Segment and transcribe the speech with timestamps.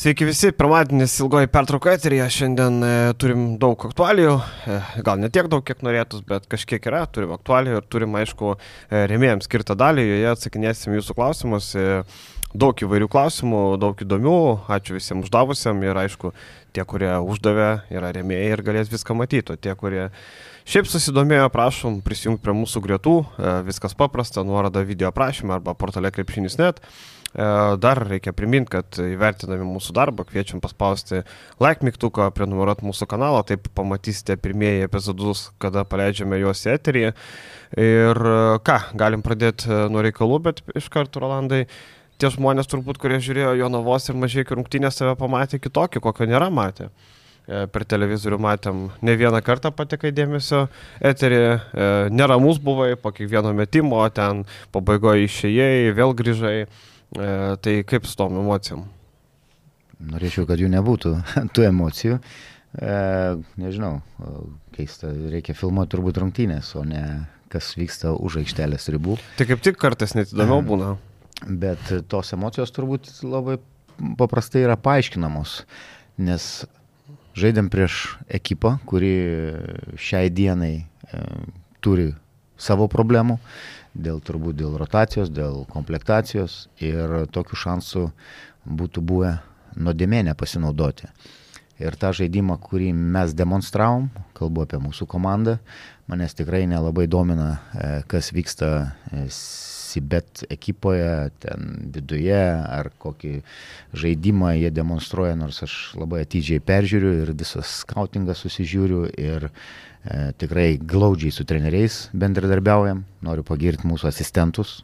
[0.00, 4.30] Sveiki visi, pirmadienis ilgoji pertrauka eterija, šiandien e, turim daug aktualijų,
[4.64, 8.54] e, gal ne tiek daug, kiek norėtus, bet kažkiek yra, turim aktualijų ir turim, aišku,
[8.56, 12.00] e, remėjams skirtą dalį, joje atsakinėsim jūsų klausimus, e,
[12.56, 14.38] daug įvairių klausimų, daug įdomių,
[14.72, 15.84] ačiū visiems uždavusiam.
[15.84, 16.32] Ir aišku,
[16.72, 20.08] tie, kurie uždavė, yra remėjai ir galės viską matyti, o tie, kurie
[20.64, 26.08] šiaip susidomėjo, prašom prisijungti prie mūsų gretų, e, viskas paprasta, nuoroda video aprašymą arba portale
[26.08, 26.80] krepšinis net.
[27.30, 31.20] Dar reikia priminti, kad įvertinami mūsų darbą, kviečiam paspausti
[31.62, 37.04] like mygtuką, prenumeruoti mūsų kanalą, taip pamatysite pirmieji epizodus, kada paleidžiame juos į eterį.
[37.78, 38.34] Ir e,
[38.66, 41.68] ką, galim pradėti e, nuo reikalų, bet iš karto, Rolandai,
[42.18, 46.90] tie žmonės turbūt, kurie žiūrėjo Jonavos ir mažai rungtynės save pamatė kitokį, kokio nėra matę.
[46.90, 50.66] E, Per televizorių matėm ne vieną kartą patekai dėmesio
[50.98, 56.56] eterį, e, neramus buvai po kiekvieno metimo, ten pabaigoje išėjai, vėl grįžai.
[57.16, 58.86] E, Tai kaip su tom emocijom?
[60.10, 61.14] Norėčiau, kad jų nebūtų,
[61.54, 62.20] tų emocijų.
[62.80, 62.94] E,
[63.60, 63.98] nežinau,
[64.76, 67.02] keista, reikia filmuoti turbūt rungtynės, o ne
[67.50, 69.18] kas vyksta už aikštelės ribų.
[69.38, 70.92] Tai kaip tik kartais net įdomiau būna.
[71.40, 73.56] Bet tos emocijos turbūt labai
[74.20, 75.62] paprastai yra paaiškinamos,
[76.20, 76.46] nes
[77.38, 79.12] žaidėm prieš ekipą, kuri
[80.00, 81.22] šiai dienai e,
[81.82, 82.10] turi
[82.60, 83.38] savo problemų,
[83.94, 88.06] dėl turbūt dėl rotacijos, dėl komplektacijos ir tokių šansų
[88.66, 89.36] būtų buvę
[89.76, 91.10] nuodėmė nepasinaudoti.
[91.80, 95.56] Ir tą žaidimą, kurį mes demonstravom, kalbu apie mūsų komandą,
[96.12, 98.92] manęs tikrai nelabai domina, e, kas vyksta
[99.90, 103.40] e, Sibet ekipoje, ten viduje, ar kokį
[103.92, 110.74] žaidimą jie demonstruoja, nors aš labai atidžiai peržiūriu ir visas skautingas susižiūriu ir e, tikrai
[110.78, 113.04] glaudžiai su treneriais bendradarbiaujam.
[113.26, 114.80] Noriu pagirti mūsų asistentus,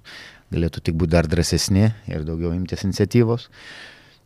[0.54, 3.50] galėtų tik būti dar drąsesni ir daugiau imtis iniciatyvos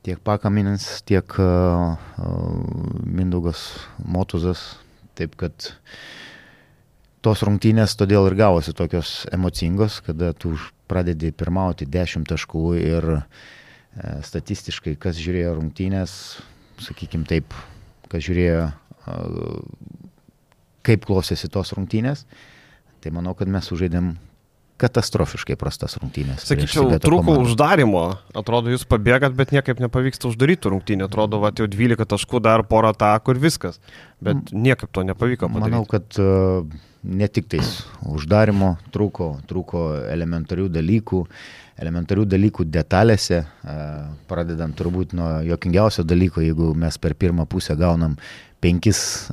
[0.01, 3.67] tiek Pakamins, tiek uh, uh, Mindaugas
[4.01, 4.79] Motuzas.
[5.19, 5.73] Taip kad
[7.25, 10.55] tos rungtynės todėl ir gavosi tokios emocingos, kada tu
[10.91, 13.21] pradedi pirmauti 10 taškų ir e,
[14.27, 16.15] statistiškai, kas žiūrėjo rungtynės,
[16.83, 17.55] sakykime taip,
[18.11, 19.21] kas žiūrėjo, e,
[20.89, 22.25] kaip klostėsi tos rungtynės,
[23.05, 24.15] tai manau, kad mes sužaidėm
[24.81, 26.47] katastrofiškai prastas rungtynės.
[26.49, 28.05] Sakyčiau, trūko uždarimo.
[28.33, 31.05] Atrodo, jūs pabėgat, bet niekaip nepavyksta uždaryti rungtynį.
[31.05, 33.77] Atrodo, va, jau 12 taškų, dar porą atakų ir viskas.
[34.25, 35.67] Bet niekaip to nepavyko padaryti.
[35.67, 36.65] Manau, kad uh,
[37.03, 41.23] ne tik tais uždarimo trūko, trūko elementarių dalykų,
[41.81, 43.41] elementarių dalykų detalėse,
[44.29, 48.19] pradedant turbūt nuo jokingiausio dalyko, jeigu mes per pirmą pusę gaunam
[48.61, 49.31] penkis,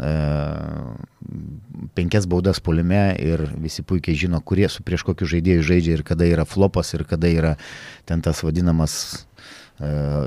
[1.98, 6.30] penkias baudas polime ir visi puikiai žino, kurie su prieš kokius žaidėjus žaidžia ir kada
[6.30, 7.56] yra flopas ir kada yra
[8.08, 9.28] ten tas vadinamas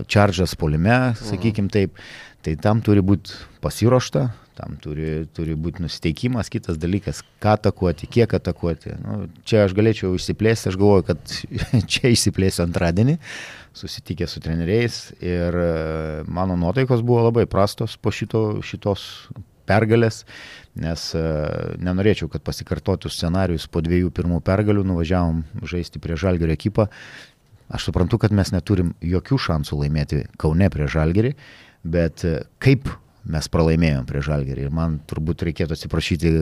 [0.07, 1.97] čaržas polime, sakykim taip.
[2.41, 4.31] Tai tam turi būti pasiruošta,
[4.61, 8.95] tam turi, turi būti nusiteikimas, kitas dalykas, ką atakuoti, kiek atakuoti.
[9.01, 11.37] Nu, čia aš galėčiau išsiplėsti, aš galvoju, kad
[11.93, 13.17] čia išsiplėsiu antradienį,
[13.77, 15.71] susitikę su treneriais ir e,
[16.29, 19.07] mano nuotaikos buvo labai prastos po šito, šitos
[19.71, 20.25] pergalės,
[20.81, 21.25] nes e,
[21.83, 26.89] nenorėčiau, kad pasikartotų scenarius po dviejų pirmų pergalių, nuvažiavom žaisti prie Žalgerio ekipą.
[27.71, 31.37] Aš suprantu, kad mes neturim jokių šansų laimėti Kaune prie Žalgerį,
[31.87, 32.91] bet e, kaip
[33.25, 34.65] mes pralaimėjom prie Žalgerį.
[34.69, 36.33] Ir man turbūt reikėtų atsiprašyti,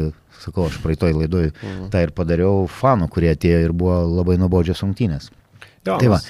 [0.44, 1.90] sakau, aš praeitoj laidoj Mhm.
[1.90, 5.30] tą ir padariau fanų, kurie atėjo ir buvo labai nuobodžios rungtynės.
[5.86, 6.20] Jo, Tai va,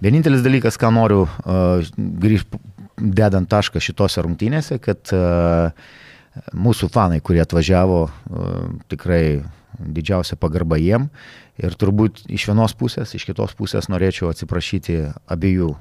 [0.00, 2.58] vienintelis dalykas, ką noriu uh, grįžti,
[2.98, 5.70] dedant tašką šitose rungtynėse, kad uh,
[6.54, 9.42] mūsų fanai, kurie atvažiavo, uh, tikrai
[9.78, 11.08] didžiausia pagarba jiem.
[11.58, 15.72] Ir turbūt iš vienos pusės, iš kitos pusės norėčiau atsiprašyti abiejų,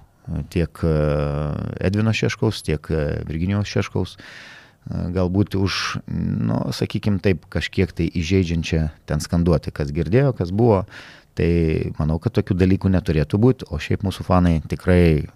[0.54, 4.18] tiek uh, Edvino Šeškaus, tiek uh, Virginijos Šeškaus.
[4.18, 4.54] uh,
[4.88, 10.86] Galbūt už, nu, sakykime taip, kažkiek tai įžeidžiančią ten skanduoti, kas girdėjo, kas buvo.
[11.38, 11.50] Tai
[12.00, 15.28] manau, kad tokių dalykų neturėtų būti, o šiaip mūsų fanai tikrai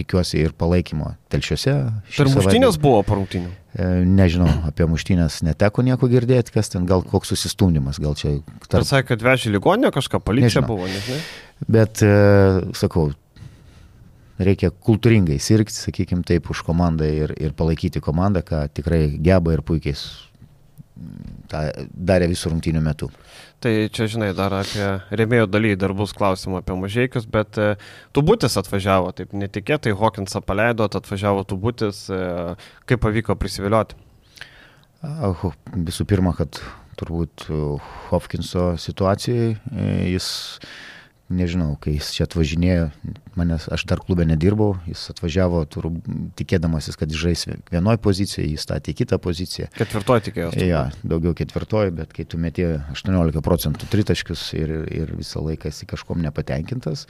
[0.00, 1.76] tikiuosi ir palaikymo telšiuose.
[2.16, 3.04] Per muštynės buvo.
[3.06, 8.66] E, Nežinau, apie muštynės neteko nieko girdėti, kas ten gal koks susistumdymas, gal čia Ar
[8.66, 8.88] tarp...
[8.88, 10.72] sakė, kad vežė ligoninę kažką, policija Nežinau.
[10.72, 11.20] buvo, nežinai.
[11.70, 13.10] Bet, e, sakau,
[14.40, 19.64] reikia kultūringai sirgti, sakykime taip, už komandą ir, ir palaikyti komandą, ką tikrai geba ir
[19.66, 19.96] puikiai
[21.50, 23.08] tą darė visų rungtynių metu.
[23.60, 24.84] Tai čia, žinai, dar apie
[25.16, 27.74] remėjo daly dar bus klausimų apie mažiekius, bet e,
[28.16, 32.20] Tubutis atvažiavo, taip netikėtai, Hawkinsą paleidot, atvažiavo Tubutis, e,
[32.88, 33.98] kaip pavyko prisivilioti.
[35.00, 36.60] Visų pirma, kad
[37.00, 37.46] turbūt
[38.10, 40.30] Hopkinso situacijai e, jis
[41.30, 42.88] nežinau, kai jis čia atvažinėjo,
[43.38, 45.88] manęs, aš dar klube nedirbau, jis atvažiavo tur,
[46.38, 49.70] tikėdamasis, kad žais vienoje pozicijoje, jis statė kitą poziciją.
[49.78, 50.66] Ketvirtoji tikėjosi.
[50.66, 55.88] Ja, daugiau ketvirtoji, bet kai tu metė 18 procentų tritaškius ir, ir visą laiką esi
[55.90, 57.06] kažkom nepatenkintas,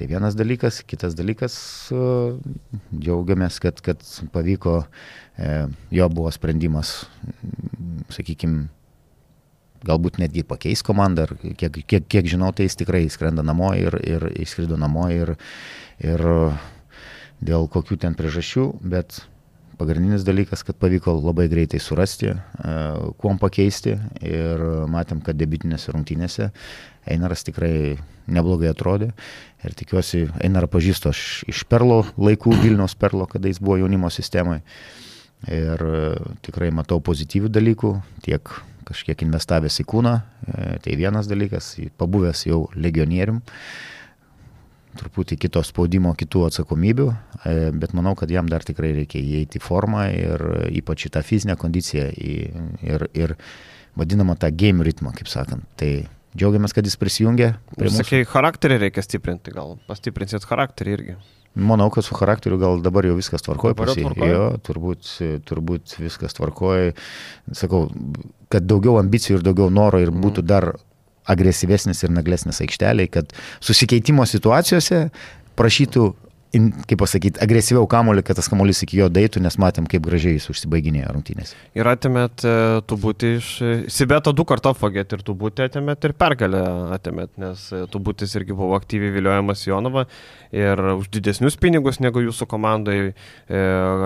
[0.00, 1.54] tai vienas dalykas, kitas dalykas,
[1.92, 4.80] džiaugiamės, kad, kad pavyko,
[5.36, 5.54] e,
[5.92, 7.02] jo buvo sprendimas,
[8.08, 8.70] sakykime,
[9.86, 13.96] galbūt netgi pakeis komandą, ar kiek, kiek, kiek žinau, tai jis tikrai skrenda namo ir,
[14.04, 15.36] ir išskrido namo ir,
[16.04, 16.24] ir
[17.40, 19.22] dėl kokių ten priežasčių, bet
[19.80, 26.50] pagrindinis dalykas, kad pavyko labai greitai surasti, uh, kuom pakeisti ir matėm, kad debitinėse rungtynėse
[27.08, 27.96] Einaras tikrai
[28.30, 29.08] neblogai atrodė
[29.64, 34.60] ir tikiuosi, Einarą pažįstu aš iš Perlo laikų, Vilniaus Perlo, kada jis buvo jaunimo sistemoje
[35.48, 37.94] ir uh, tikrai matau pozityvių dalykų
[38.26, 38.52] tiek
[38.90, 43.40] kažkiek investavęs į kūną, e, tai vienas dalykas, pabuvęs jau legionierium,
[45.00, 47.08] truputį kito spaudimo, kitų atsakomybių,
[47.46, 50.46] e, bet manau, kad jam dar tikrai reikia įeiti į formą ir
[50.82, 53.36] ypač į tą fizinę kondiciją ir, ir
[53.98, 55.66] vadinamą tą game ritmą, kaip sakant.
[55.80, 55.92] Tai
[56.36, 57.52] džiaugiamės, kad jis prisijungė.
[57.94, 61.16] Sakai, charakterį reikia stiprinti, gal pastiprinsit charakterį irgi.
[61.54, 64.04] Manau, kad su charakteriu gal dabar jau viskas tvarkoja pasi.
[64.04, 65.08] Jo, turbūt,
[65.48, 66.92] turbūt viskas tvarkoja.
[67.58, 67.88] Sakau,
[68.54, 70.22] kad daugiau ambicijų ir daugiau noro ir mhm.
[70.26, 70.70] būtų dar
[71.30, 75.08] agresyvesnis ir naglesnis aikšteliai, kad susikeitimo situacijose
[75.58, 76.06] prašytų
[76.56, 80.36] in, kaip pasakyti, agresyviau kamuolį, kad tas kamuolys iki jo daitų, nes matėm, kaip gražiai
[80.36, 81.54] jis užsibaiginėjo rungtynės.
[81.78, 82.54] Ir atėmėt e,
[82.90, 83.50] tu būti iš
[83.92, 86.62] Sibeto du kartą apvagėt ir tu būti atėmėt ir pergalę
[86.96, 90.06] atėmėt, nes e, tu būtis irgi buvo aktyviai viliojamas Jonava
[90.54, 93.12] ir už didesnius pinigus negu jūsų komandai e,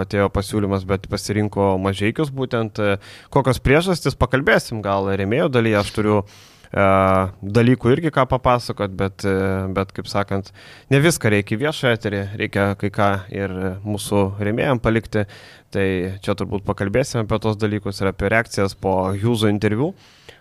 [0.04, 2.80] atėjo pasiūlymas, bet pasirinko mažiekius būtent.
[2.80, 2.98] E,
[3.34, 9.34] kokios priežastys, pakalbėsim gal remėjo dalyje, aš turiu E, dalykų irgi ką papasakot, bet, e,
[9.74, 10.50] bet kaip sakant,
[10.90, 15.26] ne viską reikia viešą eterį, reikia kai ką ir mūsų remėjim palikti.
[15.74, 15.86] Tai
[16.22, 19.90] čia turbūt pakalbėsime apie tos dalykus ir apie reakcijas po Jūzo interviu,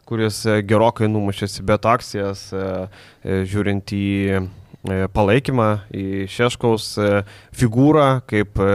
[0.06, 2.68] kuris gerokai numušėsi bet akcijas, e,
[3.50, 7.10] žiūrint į E, palaikymą į Šeškaus e,
[7.56, 8.70] figūrą kaip e,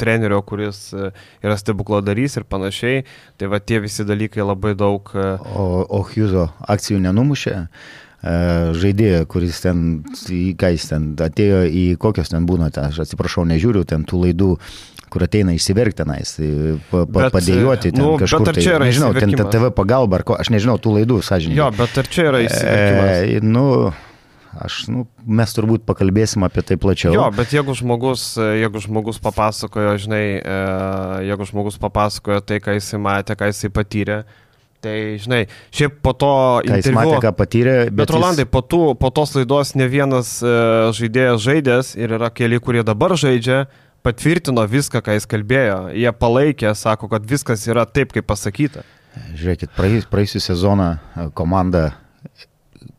[0.00, 3.04] trenerio, kuris yra stebukladarys ir panašiai.
[3.40, 5.10] Tai va tie visi dalykai labai daug.
[5.14, 7.58] O, o Hugheso akcijų nenumušė
[8.24, 9.80] žaidėją, kuris ten,
[10.56, 14.48] ką jis ten atėjo į kokios ten būna, ten, aš atsiprašau, nežiūriu ten tų laidų,
[15.12, 16.32] kur ateina išsiverkti tenais,
[16.90, 18.48] pa, pa, padėjuoti ten nu, kažkur.
[18.48, 21.60] Tai, nežinau, ten TV pagalba ar ko, aš nežinau tų laidų, sąžininkai.
[21.60, 23.12] Jo, bet ar čia yra įsiverkimas?
[23.28, 23.66] E, nu,
[24.62, 27.14] Aš, nu, mes turbūt pakalbėsim apie tai plačiau.
[27.16, 30.58] Jo, bet jeigu žmogus, jeigu žmogus papasakojo, žinai, e,
[31.30, 34.20] jeigu žmogus papasakojo tai, ką jisai matė, ką jisai patyrė,
[34.84, 35.40] tai, žinai,
[35.74, 36.30] šiaip po to...
[36.68, 37.76] Ką jis matė, ką patyrė.
[37.88, 38.52] Bet, bet Rolandai, jis...
[38.54, 40.54] po, tų, po tos laidos ne vienas e,
[41.00, 43.64] žaidėjas žaidęs ir yra keli, kurie dabar žaidžia,
[44.06, 45.80] patvirtino viską, ką jis kalbėjo.
[45.96, 48.84] Jie palaikė, sako, kad viskas yra taip, kaip pasakyta.
[49.34, 50.88] Žiūrėkit, praėjusią sezoną
[51.38, 51.92] komanda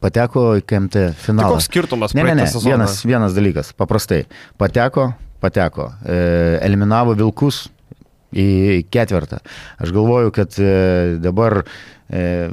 [0.03, 1.55] pateko į KMT finalą.
[1.55, 2.15] Tai koks skirtumas?
[2.17, 2.47] Ne, ne, ne.
[2.65, 3.71] Vienas, vienas dalykas.
[3.77, 4.23] Paprastai.
[4.61, 5.09] Pateko,
[5.43, 5.91] pateko.
[6.05, 6.17] E,
[6.65, 7.65] eliminavo Vilkus
[8.35, 8.47] į
[8.93, 9.41] ketvirtą.
[9.81, 10.71] Aš galvoju, kad e,
[11.23, 11.63] dabar
[12.05, 12.49] E,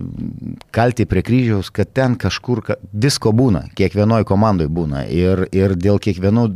[0.73, 2.63] kalti prie kryžiaus, kad ten kažkur
[2.97, 5.03] visko būna, kiekvienoje komandoje būna.
[5.13, 6.47] Ir, ir dėl kiekvienų,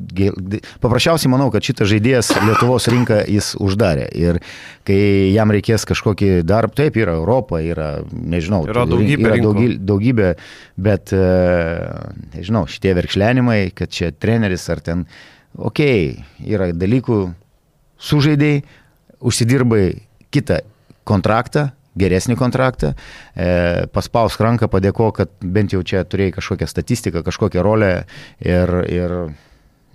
[0.81, 4.07] paprasčiausiai manau, kad šitas žaidėjas Lietuvos rinką jis uždarė.
[4.17, 4.41] Ir
[4.89, 4.97] kai
[5.35, 10.33] jam reikės kažkokį darbą, taip yra Europa, yra, nežinau, yra daugybė, yra daugybė, daugybė
[10.89, 11.29] bet, e,
[12.39, 15.05] nežinau, šitie verkšlenimai, kad čia treneris ar ten,
[15.53, 17.21] okei, okay, yra dalykų,
[18.09, 18.65] sužaidėjai,
[19.21, 20.01] užsidirbai
[20.35, 20.61] kitą
[21.07, 22.93] kontraktą, geresnį kontraktą,
[23.35, 27.93] e, paspausk ranką, padėko, kad bent jau čia turėjai kažkokią statistiką, kažkokią rolę
[28.41, 29.17] ir, ir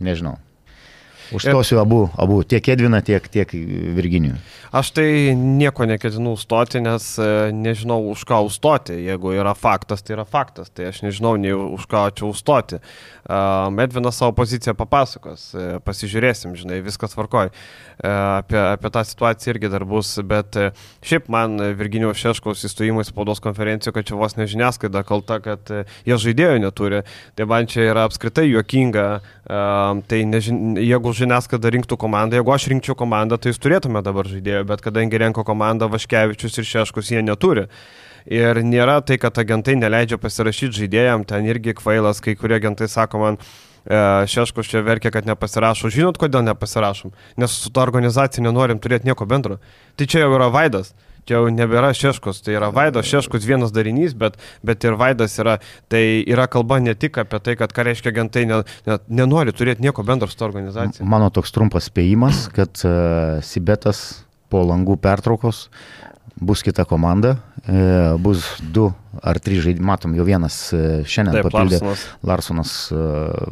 [0.01, 0.39] nežinau.
[1.31, 3.51] Užstosiu abu, abu, tiek Edviną, tiek, tiek
[3.95, 4.35] Virginijų.
[4.75, 8.97] Aš tai nieko neketinu užstoti, nes e, nežinau už ką užstoti.
[9.07, 10.71] Jeigu yra faktas, tai yra faktas.
[10.75, 12.81] Tai aš nežinau, nei už ką čia užstoti.
[13.85, 17.53] Edvinas savo poziciją papasakos, e, pasižiūrėsim, žinai, viskas tvarkoj.
[18.03, 20.71] E, apie, apie tą situaciją irgi dar bus, bet e,
[21.05, 25.69] šiaip man Virginijos Šeškaus įstojimai spaudos konferencijoje, kad čia vos nežiniasklaida kalta, kad
[26.07, 27.03] jie žaidėjo neturi,
[27.37, 29.05] tai man čia yra apskritai juokinga,
[30.09, 34.63] tai nežin, jeigu žiniasklaida rinktų komandą, jeigu aš rinkčiau komandą, tai jūs turėtume dabar žaidėjo,
[34.73, 37.67] bet kadangi renko komandą Vaškevičius ir Šeškus, jie neturi.
[38.29, 43.21] Ir nėra tai, kad agentai neleidžia pasirašyti žaidėjam, ten irgi kvailas, kai kurie agentai sako
[43.21, 45.89] man, e, Šeškus čia verkia, kad nepasirašo.
[45.89, 47.15] Žinot, kodėl nepasirašom?
[47.41, 49.57] Nes su ta organizacija nenorim turėti nieko bendro.
[49.97, 50.93] Tai čia jau yra vaidas.
[51.25, 55.59] čia jau nebėra Šeškus, tai yra Vaidas Šeškus vienas darinys, bet, bet ir Vaidas yra,
[55.91, 59.85] tai yra kalba ne tik apie tai, kad ką reiškia agentai ne, ne, nenori turėti
[59.85, 61.05] nieko bendro su to organizacija.
[61.05, 65.67] Mano toks trumpas spėjimas, kad uh, Sibetas po langų pertraukos
[66.41, 67.37] bus kita komanda,
[67.69, 68.89] e, bus du
[69.21, 72.05] ar trys žaidimai, matom, jau vienas e, šiandien Taip, papildė, Larsonas.
[72.25, 73.05] Larsonas e,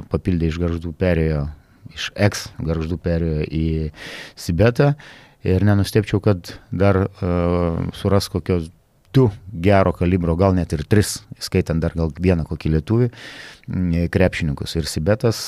[0.09, 1.45] papildė iš garždų perėjo,
[1.93, 3.67] iš ex garždų perėjo į
[4.39, 4.95] Sibetą
[5.45, 8.67] ir nenustepčiau, kad dar uh, suras kokios
[9.15, 9.29] du
[9.63, 13.07] gero kalibro, gal net ir tris, skaitant dar gal vieną kokį lietuvį,
[14.11, 14.75] krepšininkus.
[14.77, 15.39] Ir Sibetas,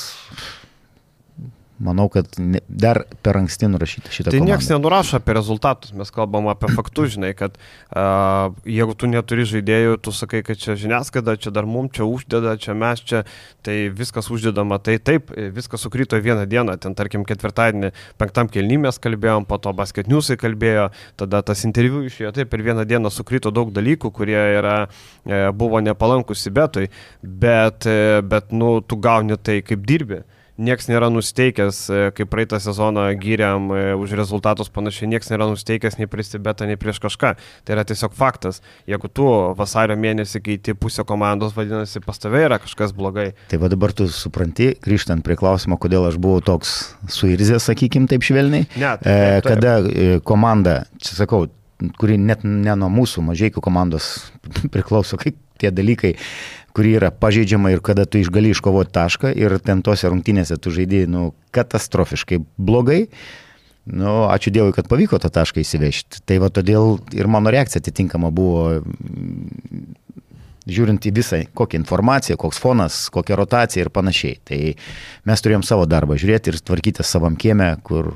[1.82, 2.28] manau, kad
[2.68, 4.52] dar per anksti nurašyti šitą Tai komandą.
[4.52, 9.98] niekas nenurašo apie rezultatus, mes kalbam apie faktus, žinai, kad uh, jeigu tu neturi žaidėjų,
[10.06, 13.24] tu sakai, kad čia žiniasklaida, čia dar mum čia uždeda, čia mes čia,
[13.66, 19.02] tai viskas uždedama, tai taip, viskas sukrito į vieną dieną, ten tarkim ketvirtadienį, penktam kelnymės
[19.02, 23.74] kalbėjom, po to basketniusai kalbėjo, tada tas interviu išėjo, taip per vieną dieną sukrito daug
[23.74, 24.78] dalykų, kurie yra,
[25.26, 26.90] e, buvo nepalankus Sibetui,
[27.22, 30.22] bet, e, bet, nu, tu gauni tai kaip dirbi
[30.62, 35.98] nieks nėra nusteikęs, e, kaip praeitą sezoną gyriam e, už rezultatus panašiai, nieks nėra nusteikęs
[36.00, 37.34] nei prieš Tibetą, nei prieš kažką.
[37.66, 38.62] Tai yra tiesiog faktas.
[38.90, 39.28] Jeigu tu
[39.58, 43.32] vasario mėnesį keiti pusę komandos, vadinasi, pas tave yra kažkas blogai.
[43.52, 46.76] Tai va dabar tu supranti, grįžtant prie klausimo, kodėl aš buvau toks
[47.12, 48.68] suirzęs, sakykim, taip švelniai.
[48.78, 49.48] Ne, E, taip, taip.
[49.50, 51.46] kada e, komanda, čia sakau,
[52.00, 54.32] kuri net ne nuo mūsų mažiekių komandos
[54.74, 56.16] priklauso, kaip tie dalykai,
[56.76, 61.10] kuri yra pažeidžiama ir kada tu išgali iškovoti tašką ir ten tose rungtynėse tu žaidėjai,
[61.12, 63.06] nu, katastrofiškai blogai.
[63.92, 66.22] Nu, ačiū Dievui, kad pavyko tą tašką įsivežti.
[66.30, 69.96] Tai va todėl ir mano reakcija atitinkama buvo, mm,
[70.70, 74.38] žiūrint į visą, kokią informaciją, koks fonas, kokia rotacija ir panašiai.
[74.46, 74.60] Tai
[75.26, 78.14] mes turėjom savo darbą žiūrėti ir tvarkyti savam kieme, kur,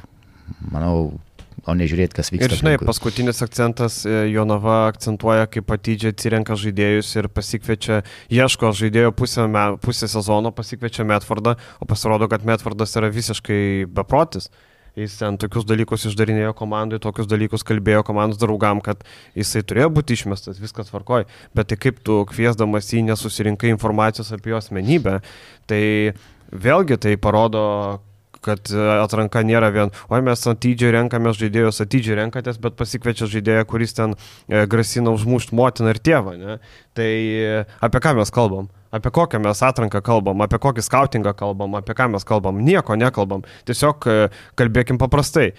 [0.69, 1.17] manau,
[1.63, 2.49] o ne žiūrėti, kas vyksta.
[2.49, 2.89] Ir žinai, aplinkui.
[2.89, 9.65] paskutinis akcentas, e, Jonava akcentuoja, kaip atidžiai atsirenka žaidėjus ir pasikviečia, ieško žaidėjo pusę, me,
[9.81, 14.51] pusę sezono, pasikviečia Metfordą, o pasirodo, kad Metfordas yra visiškai beprotis.
[14.95, 19.01] Jis ten tokius dalykus išdarinėjo komandai, tokius dalykus kalbėjo komandos draugam, kad
[19.35, 21.25] jisai turėjo būti išmestas, viskas tvarkoj.
[21.51, 25.17] Bet tai kaip tu kviesdamas jį nesusirinkai informacijos apie jo asmenybę,
[25.67, 25.81] tai
[26.55, 27.65] vėlgi tai parodo,
[28.45, 33.65] kad e, atranka nėra vien, oi mes atidžiai renkamės žaidėjus, atidžiai renkatės, bet pasikviečia žaidėją,
[33.69, 36.35] kuris ten e, grasina užmušti motiną ir tėvą.
[36.39, 36.57] Ne?
[36.97, 38.71] Tai e, apie ką mes kalbam?
[38.95, 43.41] Apie kokią mes atranką kalbam, apie kokį skautingą kalbam, apie ką mes kalbam, nieko nekalbam.
[43.67, 44.05] Tiesiog
[44.55, 45.49] kalbėkim paprastai.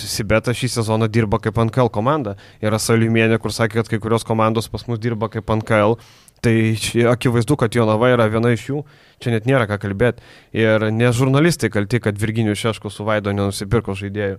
[0.00, 2.38] Sibeta šį sezoną dirba kaip NKL komanda.
[2.64, 5.98] Yra Saliumienė, kur sakė, kad kai kurios komandos pas mus dirba kaip NKL.
[6.44, 6.54] Tai
[7.10, 8.82] akivaizdu, kad Jonava yra viena iš jų,
[9.18, 10.22] čia net nėra ką kalbėti.
[10.54, 14.38] Ir ne žurnalistai kalti, kad Virginijus Šeškus su Vaido nenusipirko žaidėjų.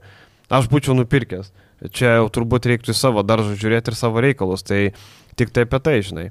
[0.50, 1.52] Aš būčiau nupirkęs.
[1.96, 4.64] Čia jau turbūt reiktų į savo daržą žiūrėti ir savo reikalus.
[4.68, 4.90] Tai
[5.40, 6.30] tik tai apie tai, žinai.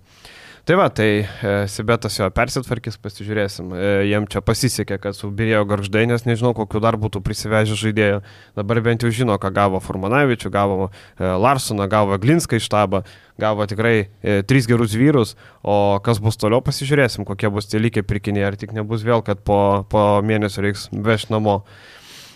[0.69, 3.71] Tai va, tai e, Sibetas jo persitvarkys, pasižiūrėsim.
[3.73, 8.19] E, jiem čia pasisekė, kad subirėjo garždai, nes nežinau, kokiu dar būtų prisivežę žaidėjų.
[8.61, 13.01] Dabar bent jau žino, ką gavo Formanavičių, gavo e, Larsoną, gavo Glinską iš štabą,
[13.41, 18.05] gavo tikrai e, tris gerus vyrus, o kas bus toliau, pasižiūrėsim, kokie bus tie lygiai
[18.05, 21.63] pirkiniai, ar tik nebus vėl, kad po, po mėnesio reiks vežti namo.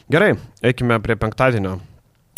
[0.08, 1.82] Gerai, eikime prie penktadienio.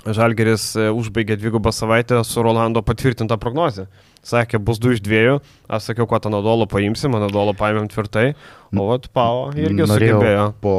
[0.05, 3.87] Žalgeris e, užbaigė dvigubą savaitę su Rolando patvirtinta prognozė.
[4.25, 5.39] Sakė, bus du iš dviejų.
[5.69, 8.33] Aš sakiau, kad Anadolo paimsim, Anadolo paėmėm tvirtai.
[8.75, 10.47] O vat Pau irgi Norėjau sugebėjo.
[10.65, 10.75] Po,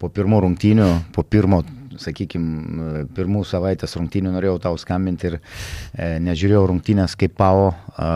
[0.00, 1.62] po pirmų rungtynių, po pirmo,
[2.00, 8.10] sakykime, pirmų savaitės rungtynių norėjau tau skambinti ir e, nežiūrėjau rungtynės, kaip Pau e,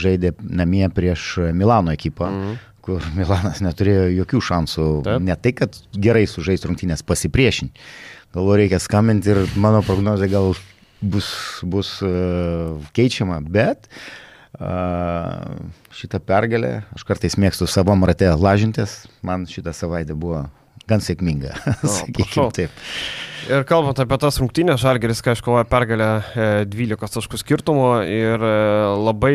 [0.00, 2.32] žaidė namie prieš Milano ekipą.
[2.32, 5.24] Mhm kur Milanas neturėjo jokių šansų, Taip.
[5.26, 7.82] ne tai, kad gerai sužaisti rungtynės, pasipriešinti.
[8.36, 10.50] Galvoju, reikia skambinti ir mano prognozija gal
[11.00, 11.28] bus,
[11.64, 13.88] bus uh, keičiama, bet
[14.60, 15.40] uh,
[15.96, 20.44] šitą pergalę, aš kartais mėgstu savam rate lažintis, man šitą savaitę buvo
[20.84, 21.54] gan sėkminga,
[21.96, 22.84] sakykime taip.
[23.48, 28.56] Ir kalbant apie tas rungtynės, Žalgeris, ką iškovoja pergalę e, 12 taškų skirtumo ir e,
[29.00, 29.34] labai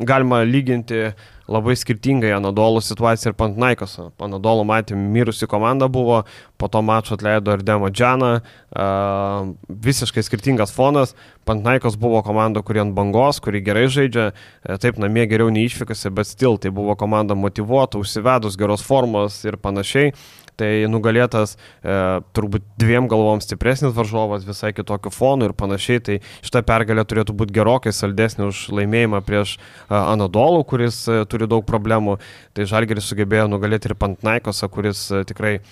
[0.00, 1.10] galima lyginti
[1.50, 4.10] labai skirtingai Anadolo situaciją ir Pantnaikosą.
[4.22, 6.22] Anadolo matėm, mirusi komanda buvo,
[6.60, 11.14] po to mačo atleido ir Demo Džaną, uh, visiškai skirtingas fonas.
[11.48, 14.28] Pantnaikos buvo komanda, kuri ant bangos, kuri gerai žaidžia,
[14.62, 19.56] e, taip namie geriau neišvykasi, bet stil tai buvo komanda motivuota, užsivedus geros formos ir
[19.58, 20.12] panašiai.
[20.60, 21.96] Tai nugalėtas e,
[22.36, 26.04] turbūt dviem galvom stipresnis varžovas, visai kitokiu fonu ir panašiai.
[26.06, 29.60] Tai šita pergalė turėtų būti gerokai saldesnė už laimėjimą prieš e,
[29.96, 32.18] Anadolų, kuris e, turi daug problemų.
[32.56, 35.64] Tai Žalgeris sugebėjo nugalėti ir Pantnaikosą, kuris e, tikrai e,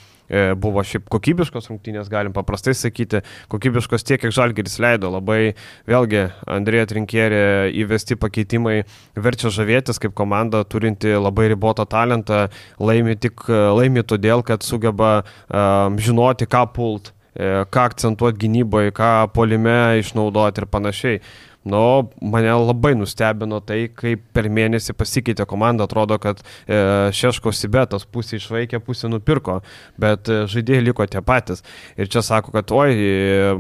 [0.61, 5.11] buvo šiaip kokybiškos rungtynės, galim paprastai sakyti, kokybiškos tiek, kiek Žalgeris leido.
[5.15, 5.55] Labai
[5.89, 7.43] vėlgi Andrėja Trinkierė
[7.83, 8.83] įvesti pakeitimai
[9.17, 12.47] verčia žavėtis kaip komanda turinti labai ribotą talentą,
[12.81, 20.01] laimi tik laimi todėl, kad sugeba um, žinoti, ką pult ką akcentuoti gynyboje, ką polime
[20.01, 21.21] išnaudoti ir panašiai.
[21.69, 25.85] Nu, mane labai nustebino tai, kaip per mėnesį pasikeitė komanda.
[25.89, 26.79] Atrodo, kad e,
[27.17, 29.59] Šeško Sibetas pusę išvaikė, pusę nupirko,
[30.01, 31.65] bet e, žaidėjai liko tie patys.
[32.01, 32.95] Ir čia sako, kad oi,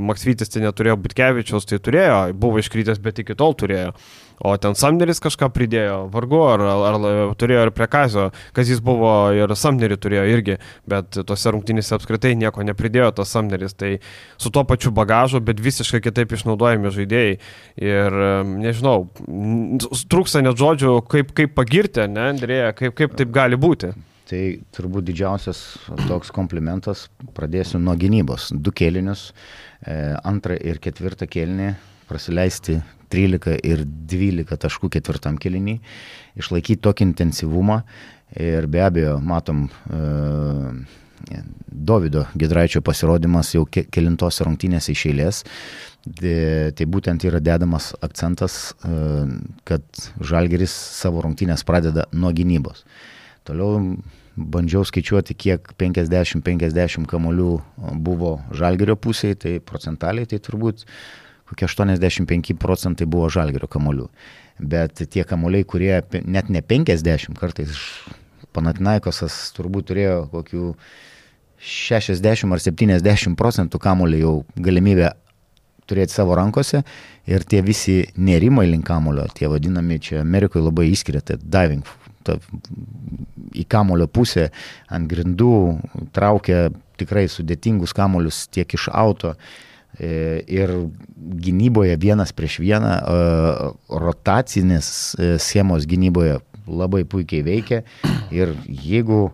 [0.09, 3.93] Maksvytis tai neturėjo Butkevičiaus, tai turėjo, buvo iškrytęs, bet iki tol turėjo.
[4.41, 8.81] O ten Samneris kažką pridėjo, vargu, ar, ar, ar turėjo ir prie Kazio, kas jis
[8.85, 13.75] buvo ir Samnerį turėjo irgi, bet tose rungtynėse apskritai nieko nepridėjo tas Samneris.
[13.79, 13.97] Tai
[14.39, 17.39] su tuo pačiu bagažu, bet visiškai kitaip išnaudojami žaidėjai.
[17.83, 18.19] Ir
[18.53, 19.09] nežinau,
[20.13, 23.91] trūksta net žodžių, kaip, kaip pagirti, ne, Andrėja, kaip, kaip taip gali būti.
[24.29, 24.43] Tai
[24.77, 25.63] turbūt didžiausias
[26.05, 28.51] toks komplimentas, pradėsiu nuo gynybos.
[28.53, 29.31] Du kėlinius,
[29.81, 31.71] e, antrą ir ketvirtą kėlinį
[32.11, 32.77] prasileisti
[33.13, 35.79] 13 ir 12 taškų ketvirtam kelinį,
[36.39, 37.83] išlaikyti tokį intensyvumą
[38.37, 40.01] ir be abejo matom e,
[41.69, 45.43] Davido Gedraičio pasirodymas jau ke kelintose rungtynėse iš eilės.
[46.07, 49.27] De, tai būtent yra dedamas akcentas, e,
[49.69, 49.85] kad
[50.21, 52.85] Žalgeris savo rungtynės pradeda nuo gynybos.
[53.49, 53.97] Toliau
[54.39, 57.53] bandžiau skaičiuoti, kiek 50-50 kamolių
[58.05, 60.87] buvo Žalgerio pusėje, tai procentaliai tai turbūt
[61.49, 64.09] kokie 85 procentai buvo žalgerio kamolių.
[64.59, 67.77] Bet tie kamoliai, kurie net ne 50 kartais,
[68.57, 70.73] Panatinaikosas turbūt turėjo kokių
[71.63, 75.13] 60 ar 70 procentų kamolių jau galimybę
[75.89, 76.81] turėti savo rankose
[77.29, 81.87] ir tie visi nerimai link kamulio, tie vadinami čia Amerikoje labai įskiria, tai diving
[82.25, 82.39] ta,
[83.53, 84.49] į kamulio pusę
[84.89, 85.53] ant grindų
[86.17, 89.68] traukia tikrai sudėtingus kamuolius tiek iš auto, E,
[89.99, 90.73] ir
[91.19, 94.89] gynyboje vienas prieš vieną, e, rotacinės
[95.19, 96.39] e, schemos gynyboje
[96.69, 97.83] labai puikiai veikia.
[98.35, 99.31] Ir jeigu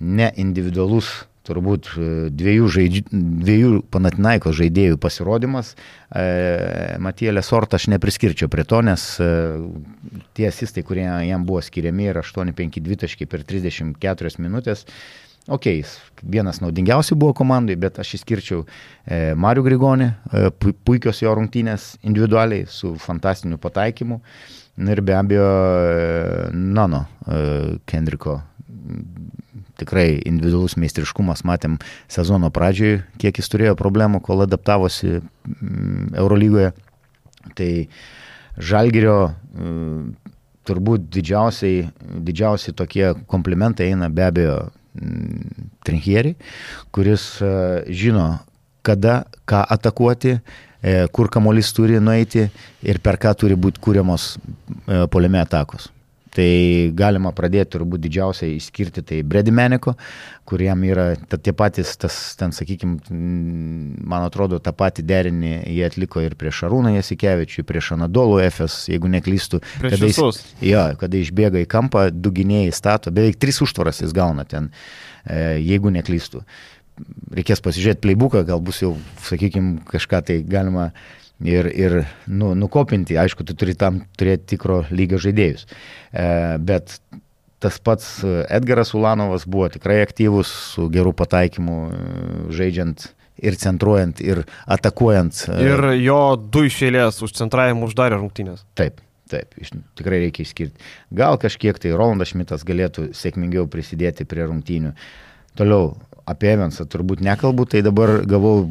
[0.00, 1.92] ne individualus turbūt
[2.34, 5.74] dviejų, žaidži, dviejų Panatinaiko žaidėjų pasirodymas,
[6.10, 9.28] e, Matija Lesortą aš nepriskirčiau prie to, nes e,
[10.38, 14.86] tie asistai, kurie jam buvo skiriami, yra 8-5 dvitaškai per 34 minutės,
[15.46, 15.92] Ok, jis
[16.26, 22.64] vienas naudingiausių buvo komandai, bet aš išskirčiau e, Mariu Grigonį, e, puikios jo rungtynės individualiai
[22.66, 24.18] su fantastiniu pataikymu.
[24.82, 27.38] Ir be abejo, e, Nano e,
[27.86, 28.40] Kendriko
[29.78, 31.76] tikrai individualus meistriškumas, matėm
[32.10, 35.20] sezono pradžioje, kiek jis turėjo problemų, kol adaptavosi
[36.16, 36.72] Eurolygoje.
[37.54, 37.70] Tai
[38.56, 39.18] Žalgirio
[40.66, 41.84] turbūt didžiausiai,
[42.26, 44.56] didžiausiai tokie komplimentai eina be abejo
[45.86, 46.34] Trinkieri,
[46.94, 47.50] kuris e,
[47.90, 48.28] žino,
[48.86, 52.46] kada, ką atakuoti, e, kur kamuolys turi nueiti
[52.86, 55.90] ir per ką turi būti kūriamos e, poliame atakos.
[56.36, 59.94] Tai galima pradėti turbūt didžiausiai išskirti tai Bredimeniko,
[60.48, 62.98] kuriam yra ta, tie patys, tas, ten sakykime,
[64.04, 69.08] man atrodo, tą patį derinį jie atliko ir prieš Šarūną Jasikevičių, prieš Anadolų FS, jeigu
[69.16, 69.62] neklystu.
[69.80, 70.44] Prieš kada visus.
[70.60, 74.68] Jis, jo, kada išbėga į kampą, du gynėjai stato, beveik tris užtvaras jis gauna ten,
[75.24, 76.44] e, jeigu neklystu.
[77.36, 78.92] Reikės pasižiūrėti playbooką, gal bus jau,
[79.24, 80.90] sakykime, kažką tai galima
[81.44, 85.66] ir, ir nu, nukopinti, aišku, tu turi tam turėti tikro lygio žaidėjus.
[86.12, 86.26] E,
[86.62, 86.98] bet
[87.62, 88.20] tas pats
[88.52, 92.00] Edgaras Ulanovas buvo tikrai aktyvus, su geru pataikymu, e,
[92.56, 93.08] žaidžiant
[93.42, 95.42] ir centruojant, ir atakuojant.
[95.52, 98.64] E, ir jo du išėlės už centravimą uždarė rungtynės.
[98.78, 99.02] Taip.
[99.26, 100.84] Taip, iš, tikrai reikia išskirti.
[101.18, 104.92] Gal kažkiek tai Rolandas Šmitas galėtų sėkmingiau prisidėti prie rungtynių.
[105.58, 105.96] Toliau,
[106.30, 108.68] apie Evansą turbūt nekalbu, tai dabar gavau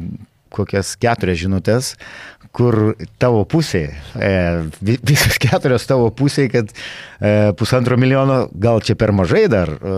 [0.56, 1.92] kokias keturias žinutės,
[2.56, 4.30] kur tavo pusėje, e,
[5.10, 9.96] visos keturios tavo pusėje, kad e, pusantro milijono, gal čia per mažai dar, e,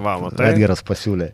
[0.00, 0.52] Va, matai.
[0.54, 1.32] Edgaras pasiūlė.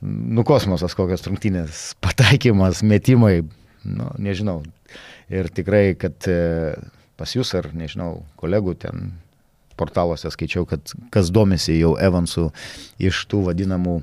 [0.00, 3.42] Nu, kosmosas kokios rungtynės, pataikymas, metimai,
[3.84, 4.62] nu, nežinau.
[5.30, 6.72] Ir tikrai, kad e,
[7.20, 9.12] pas jūs ar, nežinau, kolegų ten
[9.80, 12.48] portaluose skaičiau, kad kas domisi jau Evansų
[13.00, 14.00] iš tų vadinamų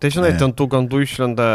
[0.00, 1.46] Tai žinai, ten tų gandų išlenda,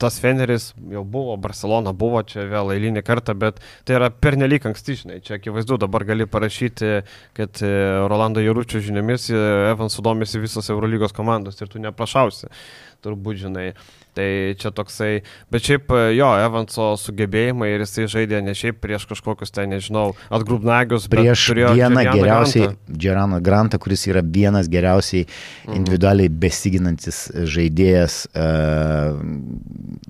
[0.00, 4.98] tas Feneris jau buvo, Barcelona buvo čia vėl eilinį kartą, bet tai yra pernelyg anksti,
[5.00, 6.90] žinai, čia akivaizdu, dabar gali parašyti,
[7.38, 7.72] kad e,
[8.12, 12.52] Rolando Jaručio žiniomis e, Evansų domisi visos Eurolygos komandos ir tu neprašausi,
[13.00, 13.70] turbūt žinai.
[14.12, 14.28] Tai
[14.60, 15.22] čia toksai,
[15.52, 21.06] bet šiaip jo, Evanso sugebėjimai ir jisai žaidė ne šiaip prieš kažkokius, tai nežinau, atgrubnagius,
[21.12, 25.78] prieš vieną geriausiai, Gerano Grantą, kuris yra vienas geriausiai mhm.
[25.78, 29.16] individualiai besiginantis žaidėjas uh,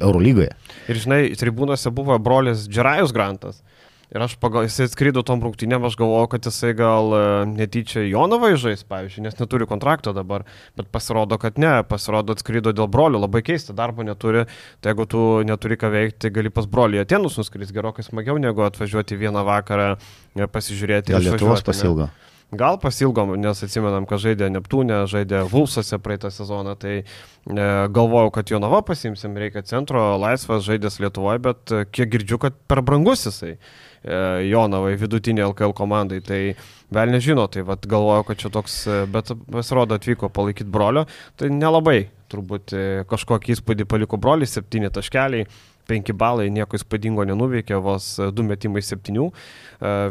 [0.02, 0.50] Eurolygoje.
[0.90, 3.62] Ir žinai, tribūnose buvo brolis Džerajus Grantas.
[4.12, 8.50] Ir aš pagal, jisai atskrido tom rungtynėm, aš galvojau, kad jisai gal e, netyčia Jonavą
[8.60, 10.44] žais, pavyzdžiui, nes neturi kontrakto dabar,
[10.76, 14.44] bet pasirodo, kad ne, pasirodo atskrido dėl brolių, labai keista, darbo neturi,
[14.84, 19.16] tai jeigu tu neturi ką veikti, gali pas brolį Atenus nuskris gerokai smagiau negu atvažiuoti
[19.16, 21.16] vieną vakarą e, pasižiūrėti.
[21.16, 22.10] Gal Lietuvos pasilgo?
[22.12, 22.28] Ne?
[22.52, 27.04] Gal pasilgom, nes atsimenam, kad žaidė Neptūnė, žaidė Vulsose praeitą sezoną, tai e,
[27.96, 32.84] galvojau, kad Jonava pasimsim, reikia centro, laisvas žaidės Lietuvoje, bet e, kiek girdžiu, kad per
[32.84, 33.54] brangus jisai.
[34.02, 36.20] E, Jonavai, vidutinė LKL komandai.
[36.26, 36.40] Tai
[36.92, 41.06] vėl nežino, tai vad galvoju, kad čia toks, e, bet pasirodo atvyko palaikyti brolio,
[41.38, 42.00] tai nelabai
[42.32, 45.46] turbūt e, kažkokį įspūdį paliko brolis, septyni taškeliai.
[45.92, 49.28] 5 balai, nieko įspūdingo nenuveikė, vos 2 metimai 7,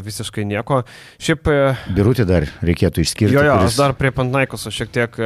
[0.06, 0.82] visiškai nieko.
[1.22, 1.48] Šiaip...
[1.96, 3.34] Birutį dar reikėtų išskirti.
[3.34, 3.72] Jo, jo, kuris...
[3.72, 5.18] aš dar prie Pantnaikoso šiek tiek,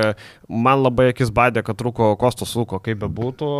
[0.48, 3.50] man labai akis badė, kad trūko Kostos Luko, kaip be būtų.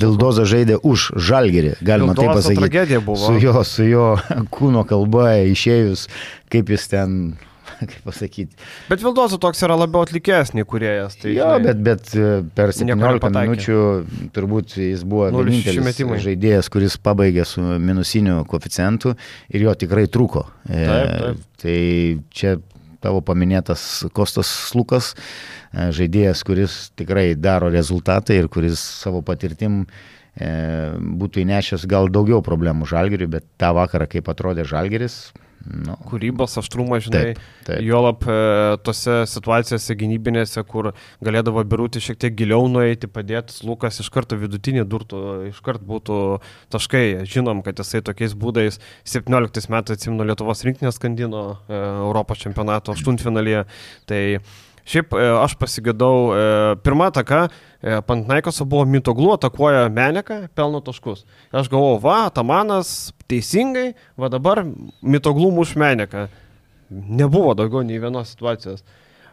[0.00, 2.62] Dildoza žaidė už Žalgerį, galima taip pasakyti.
[2.64, 3.20] Tragedija buvo.
[3.24, 4.12] Su jo, su jo
[4.54, 6.08] kūno kalba išėjus,
[6.52, 7.18] kaip jis ten
[7.90, 8.56] kaip pasakyti.
[8.88, 11.16] Bet Vildozo toks yra labiau atlikėjas nei kuriejas.
[11.20, 13.80] Tai, jo, žinai, bet, bet e, per 17 minučių
[14.34, 19.14] turbūt jis buvo vienintelis žaidėjas, kuris pabaigė su minusiniu koficientu
[19.50, 20.46] ir jo tikrai trūko.
[20.68, 21.44] E, taip, taip.
[21.64, 21.76] Tai
[22.34, 22.56] čia
[23.04, 29.84] tavo paminėtas Kostas Lukas, e, žaidėjas, kuris tikrai daro rezultatą ir kuris savo patirtim
[30.34, 35.28] būtų įnešęs gal daugiau problemų žalgeriui, bet tą vakarą, kaip atrodė žalgeris,
[35.64, 35.94] Nu.
[36.04, 37.80] Kūrybos aštrumas, žinai, taip, taip.
[37.86, 38.36] juolap e,
[38.84, 40.90] tose situacijose gynybinėse, kur
[41.24, 46.18] galėdavo birūti šiek tiek giliau nueiti, padėti, Lukas iš karto vidutinį durtų, iš karto būtų
[46.74, 47.04] taškai.
[47.30, 53.64] Žinom, kad jisai tokiais būdais 17 metais atsimno Lietuvos rinkinės skandino e, Europos čempionato aštuntfinalyje.
[54.10, 54.22] Tai
[54.84, 56.40] Šiaip e, aš pasigėdau, e,
[56.84, 61.24] pirmą ataką e, Pantnaikoso buvo Mitoglu, atakuoja Meneką, pelno taškus.
[61.56, 64.60] Aš galvojau, va, Tamanas teisingai, va dabar
[65.00, 66.26] Mitoglu muš Meneką.
[66.92, 68.84] Nebuvo daugiau nei vienos situacijos.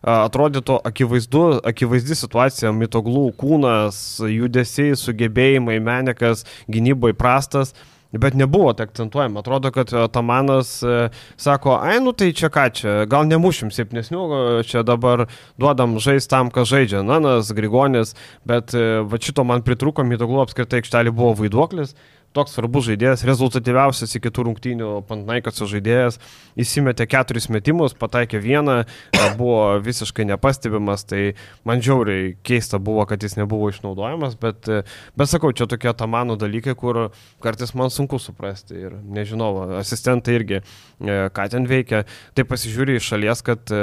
[0.02, 7.76] Atrodytų akivaizdu, akivaizdi situacija, Mitoglų kūnas, judesiai, sugebėjimai, Menekas gynyboje prastas.
[8.12, 9.40] Bet nebuvo tai akcentuojama.
[9.40, 14.24] Atrodo, kad e, Tamanas e, sako, ai, nu tai čia ką čia, gal nemušim septynesnių,
[14.68, 15.28] čia dabar
[15.62, 17.06] duodam žaisti tam, kas žaidžia.
[17.08, 18.16] Nanas, Grigonis,
[18.48, 21.96] bet e, va šito man pritruko, Mitoglu apskritai aikštelė buvo vaiduoklis
[22.36, 26.20] toks svarbus žaidėjas, rezultatyviausias iki tų rungtynių Pantnaikasio žaidėjas,
[26.60, 28.78] įsimetė keturis metimus, pataikė vieną,
[29.40, 31.34] buvo visiškai nepastebimas, tai
[31.68, 34.70] man žiauriai keista buvo, kad jis nebuvo išnaudojamas, bet,
[35.20, 37.10] bet sakau, čia tokie tamano dalykai, kur
[37.44, 42.06] kartais man sunku suprasti ir nežinau, asistentai irgi, e, ką ten veikia,
[42.38, 43.76] tai pasižiūri iš šalies, kad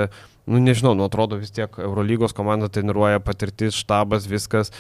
[0.48, 4.72] nu nežinau, nu atrodo vis tiek Eurolygos komanda treniruoja, patirtis, štabas, viskas.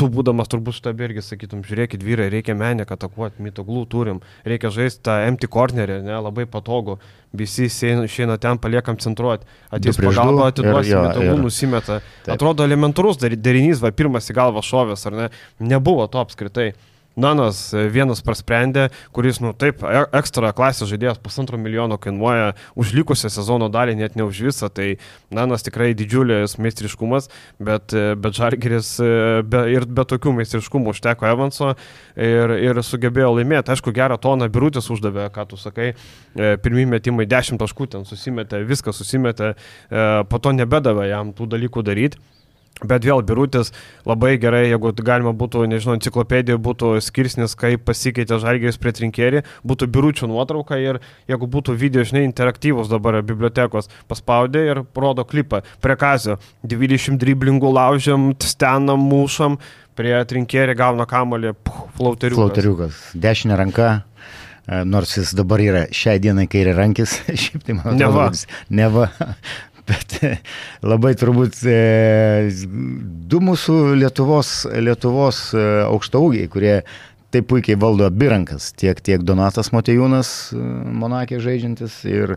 [0.00, 5.04] Tu būdamas turbūt štabė irgi sakytum, žiūrėkit vyrai, reikia menę atakuoti, mitoglų turim, reikia žaisti
[5.06, 6.96] tą empty cornerį, ne, labai patogu,
[7.36, 12.00] visi išeina ten, paliekam centruoti, ateis pagalba, atiduosi, mitoglų nusimeta.
[12.24, 12.32] Taip.
[12.38, 15.28] Atrodo elementarus derinys, va pirmas į galvą šovės, ar ne,
[15.60, 16.72] nebuvo to apskritai.
[17.18, 22.92] Nanas e, vienas prasprendė, kuris, nu taip, e, ekstra klasės žaidėjas pusantro milijono kainuoja už
[22.94, 24.94] likusią sezono dalį, net ne už visą, tai
[25.34, 27.26] Nanas tikrai didžiulis meistriškumas,
[27.58, 28.92] bet, e, bet Žargeris
[29.42, 31.74] be, ir be tokių meistriškumų užteko Evanso
[32.14, 33.74] ir, ir sugebėjo laimėti.
[33.74, 35.92] Aišku, gerą toną Birutis uždavė, ką tu sakai,
[36.34, 39.54] pirmie metimai 10 taškų ten susimetė, viską susimetė,
[40.30, 42.22] po to nebedavė jam tų dalykų daryti.
[42.80, 43.74] Bet vėl Birutis
[44.08, 49.88] labai gerai, jeigu galima būtų, nežinau, enciklopedija būtų skirsnis, kaip pasikeitė žalgėjus prie trinkėrį, būtų
[49.92, 55.98] biručių nuotrauka ir jeigu būtų video, žinai, interaktyvus dabar bibliotekos, paspaudė ir rodo klipą prie
[56.00, 59.60] kazio, 20 driblingų laužiam, stenam, mušam,
[59.98, 61.52] prie trinkėrį gauna kamolį,
[61.98, 62.40] flauteriukas.
[62.40, 63.90] Flauteriukas, dešinė ranka,
[64.64, 68.30] e, nors jis dabar yra šiai dienai kairė rankis, šiaip tai man atrodo,
[68.72, 69.10] neva.
[69.10, 69.10] neva
[69.90, 70.16] bet
[70.92, 71.76] labai turbūt e,
[73.30, 76.74] du mūsų Lietuvos, Lietuvos e, aukštaugiai, kurie
[77.30, 80.64] taip puikiai valdo abi rankas, tiek, tiek Donatas Motejūnas, e,
[81.02, 82.36] Monakė žaidžiantis ir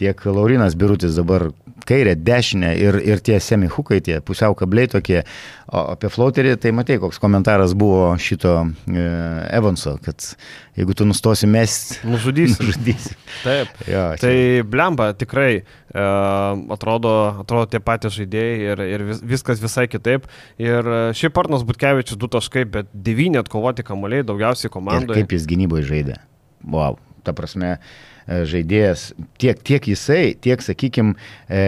[0.00, 1.50] tiek Laurinas Birutis dabar
[1.88, 5.22] kairę, dešinę ir, ir tie semihukai, tie pusiau kabliai tokie.
[5.72, 8.50] O apie flauterį, tai matai, koks komentaras buvo šito
[8.92, 9.04] e,
[9.56, 10.20] Evanso, kad
[10.76, 12.58] jeigu tu nustosi mest, Nužudysi.
[12.60, 13.14] nužudysi.
[13.44, 13.70] Taip.
[13.88, 14.34] Jo, Tai
[14.68, 16.04] blemba, tikrai e,
[16.76, 17.12] atrodo,
[17.44, 20.28] atrodo tie patys žaidėjai ir, ir vis, viskas visai kitaip.
[20.60, 25.22] Ir e, šiaip Arnas Butkevičius du taškai, bet devyni atkovoti kamuoliai, daugiausiai Ir komandoje.
[25.22, 26.18] kaip jis gynyboje žaidė.
[26.68, 26.98] Wow.
[27.22, 27.76] Ta prasme,
[28.26, 29.08] e, žaidėjas,
[29.40, 31.14] tiek, tiek jisai, tiek, sakykime,
[31.46, 31.62] e,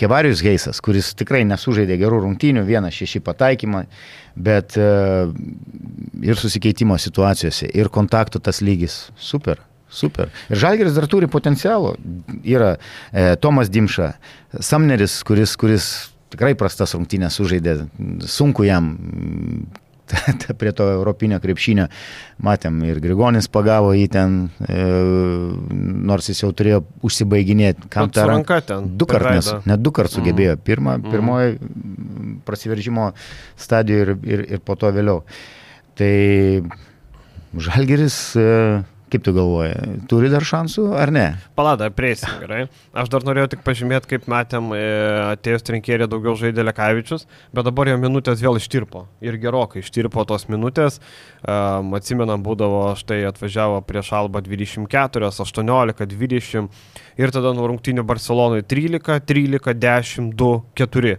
[0.00, 3.84] Kevarius Geisas, kuris tikrai nesužaidė gerų rungtynių, vieną šeši pataikymą,
[4.38, 4.90] bet e,
[6.24, 9.64] ir susikeitimo situacijose, ir kontaktų tas lygis super.
[9.88, 10.28] Super.
[10.52, 11.94] Ir Žalgeris dar turi potencialo.
[12.44, 14.12] Yra e, Tomas Dimša,
[14.60, 15.86] Samneris, kuris, kuris
[16.32, 17.78] tikrai prastas rungtynės sužaidė,
[18.28, 18.92] sunku jam
[20.60, 21.88] prie to europinio krepšinio.
[22.44, 24.36] Matėm ir Grigonis pagavo jį ten,
[24.68, 24.82] e,
[26.08, 27.88] nors jis jau turėjo užsibaiginėti.
[27.92, 28.26] Kam ranką?
[28.30, 28.90] ranka ten.
[28.98, 30.56] Du kartus, net du kartus sugebėjo.
[30.56, 31.10] Pirma, Mhm.
[31.10, 33.12] pirmoji mm, prasiveržimo
[33.56, 35.22] stadijoje ir, ir, ir po to vėliau.
[35.98, 36.12] Tai
[37.58, 39.74] Žalgeris, e, kaip tu galvoji,
[40.10, 41.24] turi dar šansų ar ne?
[41.58, 42.60] Palada, prieisim, gerai.
[42.96, 44.82] Aš dar norėjau tik pažymėti, kaip matėm, e,
[45.34, 49.06] atėjus trinkėrė daugiau žaidė Lekavičius, bet dabar jo minutės vėl ištirpo.
[49.24, 51.00] Ir gerokai ištirpo tos minutės.
[51.42, 56.68] Um, atsimenam, būdavo, štai atvažiavo prieš Alba 24, 18, 20
[57.18, 61.18] ir tada nuo rungtinių Barcelonui 13, 13, 10, 2, 4.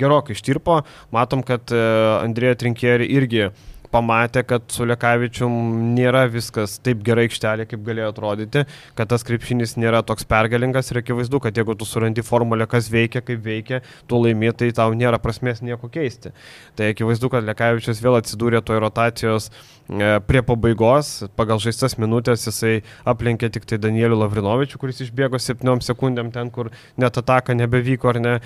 [0.00, 0.80] Gerokai ištirpo.
[1.14, 1.82] Matom, kad e,
[2.20, 3.48] Andrėja Trinkėri irgi
[3.92, 5.52] pamatė, kad su Lekavičium
[5.96, 8.64] nėra viskas taip gerai aikštelė, kaip galėjo atrodyti,
[8.98, 13.22] kad tas krepšinis nėra toks pergalingas ir akivaizdu, kad jeigu tu surandi formulę, kas veikia,
[13.26, 16.34] kaip veikia, tu laimi, tai tau nėra prasmės nieko keisti.
[16.78, 22.80] Tai akivaizdu, kad Lekavičius vėl atsidūrė toj rotacijos e, prie pabaigos, pagal žaistas minutės jisai
[23.08, 28.22] aplenkė tik tai Danielių Lavrinovičių, kuris išbėgo 7 sekundėm ten, kur net ataka nebevyko ar
[28.22, 28.36] ne.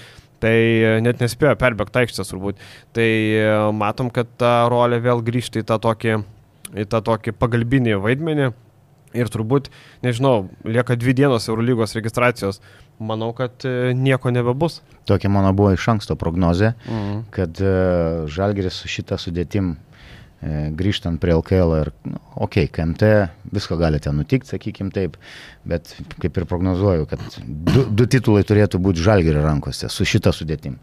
[0.45, 2.61] Tai e, net nespėjo perbėgti aikštės turbūt.
[2.97, 6.19] Tai e, matom, kad ta rolė vėl grįžta į tą tokį,
[6.85, 8.51] į tą tokį pagalbinį vaidmenį.
[9.15, 9.69] Ir turbūt,
[10.03, 12.59] nežinau, lieka dvi dienos Eurolygos registracijos.
[12.99, 14.81] Manau, kad e, nieko nebebus.
[15.07, 17.21] Tokia mano buvo iš anksto prognozė, Mhm.
[17.35, 17.63] kad
[18.35, 19.77] Žalgeris su šitą sudėtim
[20.45, 23.11] grįžtant prie LKL ir, nu, okei, okay, KMT,
[23.55, 25.17] visko gali ten nutikti, sakykim taip,
[25.69, 30.77] bet kaip ir prognozuoju, kad du, du titulai turėtų būti Žalgerio rankose su šitą sudėtim.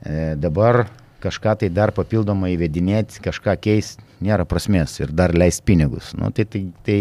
[0.00, 0.86] E, dabar
[1.24, 6.12] kažką tai dar papildomai įvedinėti, kažką keisti, nėra prasmės ir dar leisti pinigus.
[6.16, 6.98] Nu, tai, tai, tai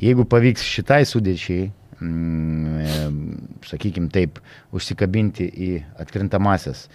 [0.00, 1.68] jeigu pavyks šitai sudėčiai,
[2.00, 3.26] mm,
[3.68, 4.40] sakykime taip,
[4.76, 5.70] užsikabinti į
[6.00, 6.86] atkrintamasias,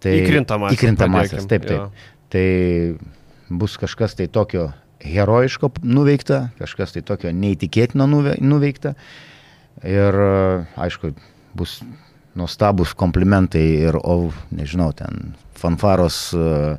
[0.00, 1.84] tai Įkrintamąsias įkrintamąsias, padėkim, taip, jo.
[1.92, 2.10] taip.
[2.34, 3.14] Tai
[3.48, 4.70] bus kažkas tai tokio
[5.04, 8.94] herojiško nuveikta, kažkas tai tokio neįtikėtino nuve- nuveikta.
[9.84, 10.16] Ir
[10.80, 11.12] aišku,
[11.54, 11.80] bus
[12.34, 16.76] nuostabus komplimentai ir, o, nežinau, ten fanfaros e,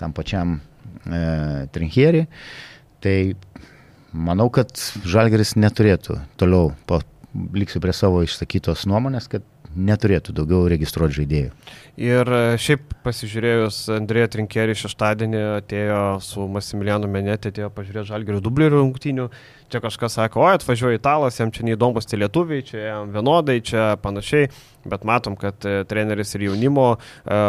[0.00, 2.26] tam pačiam e, trinkieriui.
[3.04, 3.16] Tai
[4.16, 4.72] manau, kad
[5.06, 7.00] Žalgeris neturėtų toliau, po,
[7.54, 9.46] liksiu prie savo išsakytos nuomonės, kad
[9.76, 11.50] neturėtų daugiau registruoti žaidėjų.
[11.96, 18.82] Ir e, šiaip pasižiūrėjus, Andrėja Trinkerį šeštadienį atėjo su Masimilianu Menetė, atėjo pažiūrėti Žalgirių dublerių
[18.82, 19.28] rungtynių.
[19.72, 23.86] Čia kažkas sako, o atvažiuoja italas, jam čia neįdomus tie lietuviai, čia jam vienodai, čia
[24.02, 24.50] panašiai.
[24.86, 26.86] Bet matom, kad e, treneris ir jaunimo,
[27.24, 27.40] e,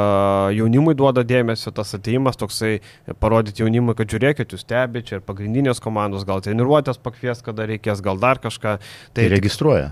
[0.58, 2.80] jaunimui duoda dėmesio, tas ateimas toksai
[3.22, 8.02] parodyti jaunimui, kad žiūrėkit, jūs stebite, čia ir pagrindinės komandos, gal treniruotės pakvies, kada reikės,
[8.06, 8.80] gal dar kažką.
[9.13, 9.92] Tai registruoja.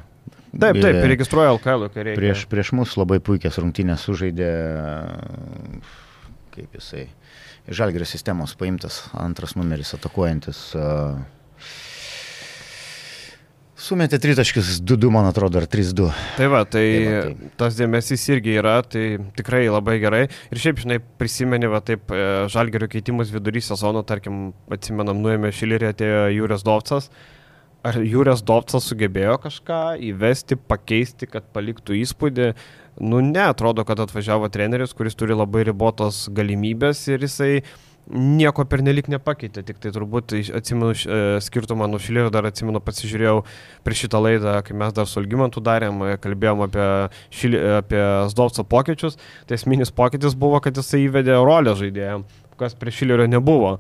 [0.56, 2.20] Taip, taip, registruoja LKL, kai reikia.
[2.22, 4.52] Prieš, prieš mus labai puikias rungtynės sužaidė,
[6.56, 7.08] kaip jisai,
[7.68, 10.70] iš žalgerio sistemos paimtas antras numeris atakuojantis.
[10.80, 10.92] a,
[13.76, 16.08] Sumetė tritaškius 2-2, man atrodo, ar 3-2.
[16.38, 19.04] Tai va, tai, Tai va, tai tas dėmesys irgi yra, tai
[19.36, 20.22] tikrai labai gerai.
[20.50, 25.92] Ir šiaip, žinai, prisimeni, va taip, e, žalgerio keitimus vidury sezono, tarkim, atsimenam, nuėmė Šilerį,
[25.92, 27.12] atėjo Jūrės Dovcas.
[27.86, 32.48] Ar Jūrės Dovcas sugebėjo kažką įvesti, pakeisti, kad paliktų įspūdį?
[33.06, 37.52] Nu, ne, atrodo, kad atvažiavo treneris, kuris turi labai ribotos galimybės ir jisai
[38.10, 43.40] nieko pernelik nepakeitė, tik tai turbūt atsimenu e, skirtumą nuo Šilerio, dar atsimenu pasižiūrėjau
[43.86, 46.88] prieš šitą laidą, kai mes dar su Algymantu darėm, e, kalbėjom apie,
[47.34, 48.02] šilį, apie
[48.34, 49.18] Zdovco pokyčius,
[49.50, 53.76] tai esminis pokytis buvo, kad jisai įvedė rolę žaidėjams, kas prie Šilerio nebuvo.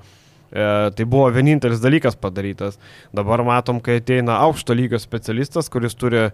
[0.51, 2.79] E, tai buvo vienintelis dalykas padarytas.
[3.15, 6.31] Dabar matom, kai ateina aukšto lygio specialistas, kuris turi e,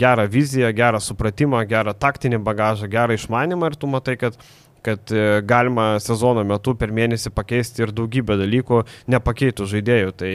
[0.00, 4.38] gerą viziją, gerą supratimą, gerą taktinį bagažą, gerą išmanimą ir tu matai, kad
[4.82, 8.78] kad e, galima sezono metu per mėnesį pakeisti ir daugybę dalykų
[9.12, 10.14] nepakeitų žaidėjų.
[10.16, 10.30] Tai,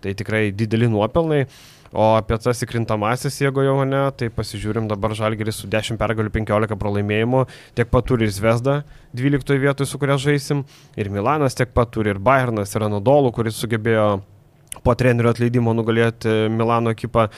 [0.00, 1.42] tai tikrai dideli nuopelnai.
[1.90, 6.78] O apie tas įkrintamasis, jeigu jau ne, tai pasižiūrim dabar Žalgeris su 10 pergalių 15
[6.78, 7.40] pralaimėjimų,
[7.74, 8.76] tiek pat turi ir Zvezda
[9.18, 10.62] 12 vietoje, su kuria žaisim,
[10.94, 14.20] ir Milanas tiek pat turi, ir Bayernas, ir Anadolu, kuris sugebėjo
[14.84, 17.28] po trenerių atleidimo nugalėti Milano ekipą.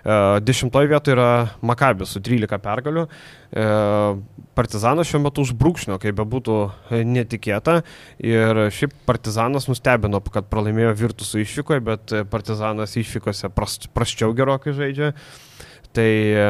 [0.00, 1.30] E, dešimtoje vietoje yra
[1.66, 3.06] Makabis su 13 pergalių.
[3.06, 3.66] E,
[4.56, 6.56] Partizanas šiuo metu užbrūkšnio, kaip bebūtų
[7.08, 7.80] netikėta.
[8.24, 15.14] Ir šiaip Partizanas nustebino, kad pralaimėjo Virtusų išvykoje, bet Partizanas išvykose prasčiau gerokai žaidžia.
[15.90, 16.42] Tai e,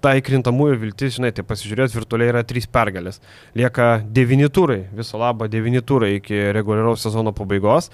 [0.00, 3.20] ta įkrintamųjų viltis, žinai, tai pasižiūrėjus virtualiai yra trys pergalės.
[3.58, 7.90] Lieka devyni turai, viso labo devyni turai iki reguliaraus sezono pabaigos.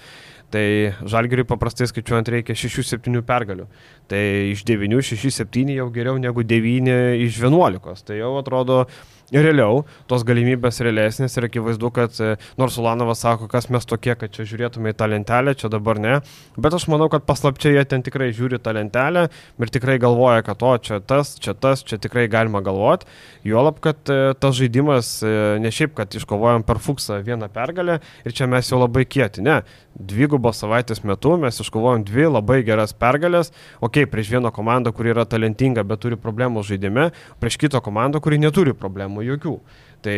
[0.55, 0.67] Tai
[1.11, 3.67] žalgeriui paprastai skaičiuojant reikia 6-7 pergalių.
[4.07, 8.05] Tai iš 9, 6, 7 jau geriau negu 9 iš 11.
[8.07, 8.85] Tai jau atrodo
[9.33, 14.33] realiau, tos galimybės realesnės ir akivaizdu, kad e, nors Ulanovas sako, kas mes tokie, kad
[14.33, 16.19] čia žiūrėtume į tą lentelę, čia dabar ne,
[16.57, 20.61] bet aš manau, kad paslapčiai jie ten tikrai žiūri tą lentelę ir tikrai galvoja, kad
[20.65, 23.09] o čia tas, čia tas, čia tikrai galima galvoti.
[23.47, 28.35] Juolab, kad e, tas žaidimas e, ne šiaip, kad iškovojom per fuksą vieną pergalę ir
[28.35, 29.61] čia mes jau labai kieti, ne,
[29.95, 34.91] dvigubos savaitės metu mes iškovojom dvi labai geras pergalės, o okei, okay, prieš vieną komandą,
[34.95, 37.09] kuri yra talentinga, bet turi problemų žaidime,
[37.41, 39.57] prieš kitą komandą, kuri neturi problemų jokių.
[40.05, 40.17] Tai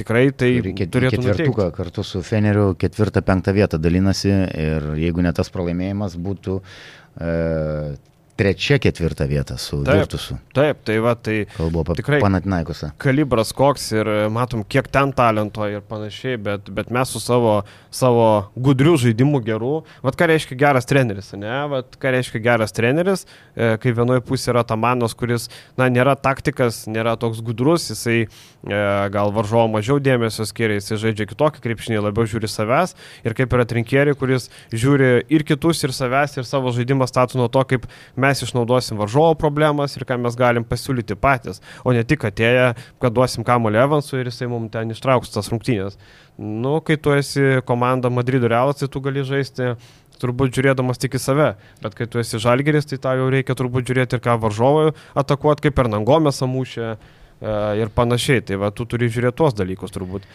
[0.00, 1.76] tikrai tai Reikia turėtų ketvirtuką nuteikti.
[1.76, 6.54] kartu su Feneriu ketvirtą, penktą vietą dalinasi ir jeigu ne tas pralaimėjimas būtų
[7.20, 7.34] e,
[8.38, 10.36] trečia, ketvirta vieta su taip, Virtusu.
[10.54, 12.92] Taip, tai va, tai kalbu apie tikrai Panatinaikosą.
[13.02, 17.56] Kalibras koks ir matom, kiek ten talento ir panašiai, bet, bet mes su savo,
[17.94, 19.72] savo gudrių žaidimų gerų,
[20.04, 24.54] vad ką reiškia geras treneris, ne, vad ką reiškia geras treneris, e, kai vienoje pusėje
[24.54, 25.48] yra Tamanas, kuris,
[25.80, 28.28] na, nėra taktikas, nėra toks gudrus, jisai e,
[29.14, 32.94] gal varžovo mažiau dėmesio skiria, jisai žaidžia kitokį krepšinį, labiau žiūri savęs
[33.26, 37.50] ir kaip yra trinkėri, kuris žiūri ir kitus, ir savęs, ir savo žaidimą statų nuo
[37.52, 42.04] to, kaip mes mes išnaudosim varžovo problemas ir ką mes galim pasiūlyti patys, o ne
[42.06, 45.98] tik atėję, kad duosim kamuolį Evansui ir jisai mums ten ištrauks tas rungtynės.
[46.38, 49.72] Nu, kai tu esi komanda Madrido Realas, tai tu gali žaisti
[50.22, 51.48] turbūt žiūrėdamas tik į save,
[51.82, 55.68] bet kai tu esi žalgeris, tai tau jau reikia turbūt žiūrėti ir ką varžovui atakuoti,
[55.68, 56.96] kaip per Nangomės amušę e,
[57.82, 58.44] ir panašiai.
[58.48, 60.26] Tai va, tu turi žiūrėti tuos dalykus turbūt.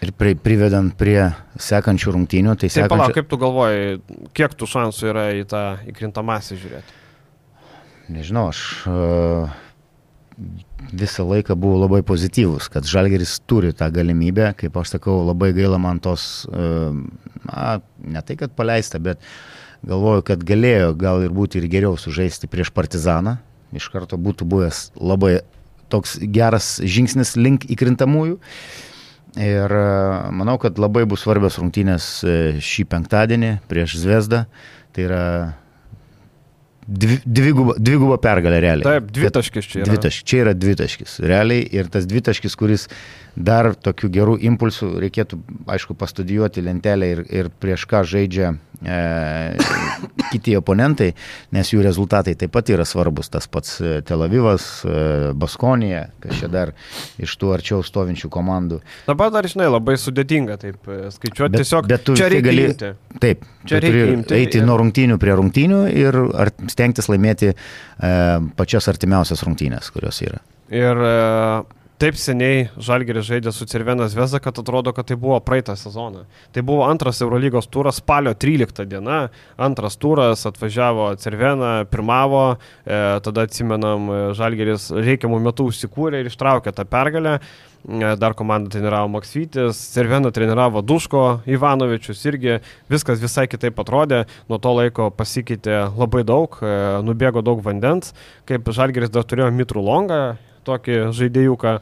[0.00, 1.28] Ir pri, privedant prie
[1.60, 2.88] sekančių rungtynių, tai sekančių...
[2.88, 3.98] Taip, palauk, kaip tu galvoji,
[4.36, 6.99] kiek tų šansų yra į tą įkrintamąsią žiūrėti?
[8.10, 9.52] Nežinau, aš uh,
[10.90, 15.78] visą laiką buvau labai pozityvus, kad Žalgeris turi tą galimybę, kaip aš sakau, labai gaila
[15.82, 16.90] man tos, uh,
[17.46, 19.22] na, ne tai, kad paleista, bet
[19.86, 23.38] galvoju, kad galėjo gal ir būti ir geriau sužaisti prieš Partizaną,
[23.76, 25.40] iš karto būtų buvęs labai
[25.90, 28.38] toks geras žingsnis link įkrintamųjų.
[29.38, 29.72] Ir
[30.34, 32.06] manau, kad labai bus svarbios rungtynės
[32.66, 34.44] šį penktadienį prieš Zvezdą.
[34.90, 35.24] Tai yra
[36.90, 38.86] dviguba, dviguba pergalė realiai.
[38.86, 39.88] Taip, dvitaškis čia yra.
[39.90, 41.16] Dvitaškis, čia yra dvitaškis.
[41.30, 42.88] Realiai ir tas dvitaškis, kuris
[43.36, 45.38] dar tokių gerų impulsų reikėtų,
[45.70, 48.54] aišku, pastudijuoti lentelę ir, ir prieš ką žaidžia
[50.30, 51.10] kiti oponentai,
[51.54, 53.28] nes jų rezultatai taip pat yra svarbus.
[53.32, 56.72] Tas pats e, Tel Avivas, e, Baskonija, kas čia dar
[57.20, 58.80] iš tų arčiau stovinčių komandų.
[59.08, 61.52] Dabar dar, žinai, labai sudėtinga taip e, skaičiuoti.
[61.56, 62.92] Bet, Tiesiog bet tu čia reikia gali, imti.
[63.22, 64.38] Taip, čia reikia imti.
[64.38, 64.68] Eiti ir...
[64.68, 66.20] nuo rungtynių prie rungtynių ir
[66.72, 67.56] stengtis laimėti e,
[68.56, 70.40] pačias artimiausias rungtynės, kurios yra.
[70.70, 71.14] Ir e,
[72.00, 76.24] taip seniai Žalgeris žaidė su Cervenas Veza, kad atrodo, kad tai buvo praeitą sezoną.
[76.54, 79.20] Tai buvo antras Eurolygos turas, spalio 13 diena,
[79.60, 82.44] antras turas, atvažiavo Cervena, pirmavo,
[82.86, 87.38] e, tada atsimenam, e, Žalgeris reikiamų metų užsikūrė ir ištraukė tą pergalę.
[87.88, 92.58] E, dar komandą treniravo Maksytis, Cervena treniravo Duško, Ivanovičius irgi,
[92.92, 98.12] viskas visai kitaip atrodė, nuo to laiko pasikeitė labai daug, e, nubėgo daug vandens,
[98.48, 100.22] kaip Žalgeris dar turėjo Mitrų Longą,
[100.68, 101.76] tokį žaidėjuką.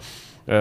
[0.49, 0.59] E,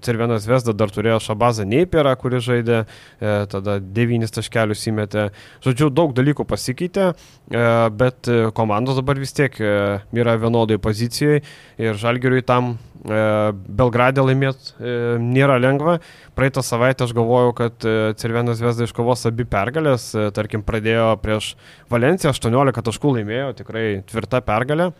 [0.00, 2.80] Cervenas Vesda dar turėjo Šabazą Neipierą, kuris žaidė,
[3.20, 5.28] e, tada devynis taškelius įmetė.
[5.64, 11.42] Žodžiu, daug dalykų pasikeitė, e, bet komandos dabar vis tiek yra vienodai pozicijoje
[11.78, 14.74] ir Žalgiriui tam Belgradė laimėti
[15.22, 16.00] nėra lengva.
[16.34, 17.86] Praeitą savaitę aš galvojau, kad
[18.18, 21.52] Cervenas Vesda iškovos abi pergalės, tarkim, pradėjo prieš
[21.92, 24.90] Valenciją 18 taškų laimėjo, tikrai tvirta pergalė.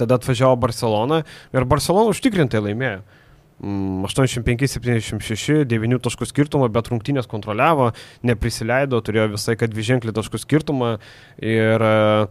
[0.00, 1.22] Tada atvažiavo Barcelona
[1.54, 3.02] ir Barcelona užtikrintai laimėjo.
[3.64, 7.92] 85-76, 9 taškų skirtumą, bet rungtynės kontroliavo,
[8.26, 10.90] neprisileido, turėjo visai kad dviženklį taškų skirtumą
[11.38, 12.26] ir uh,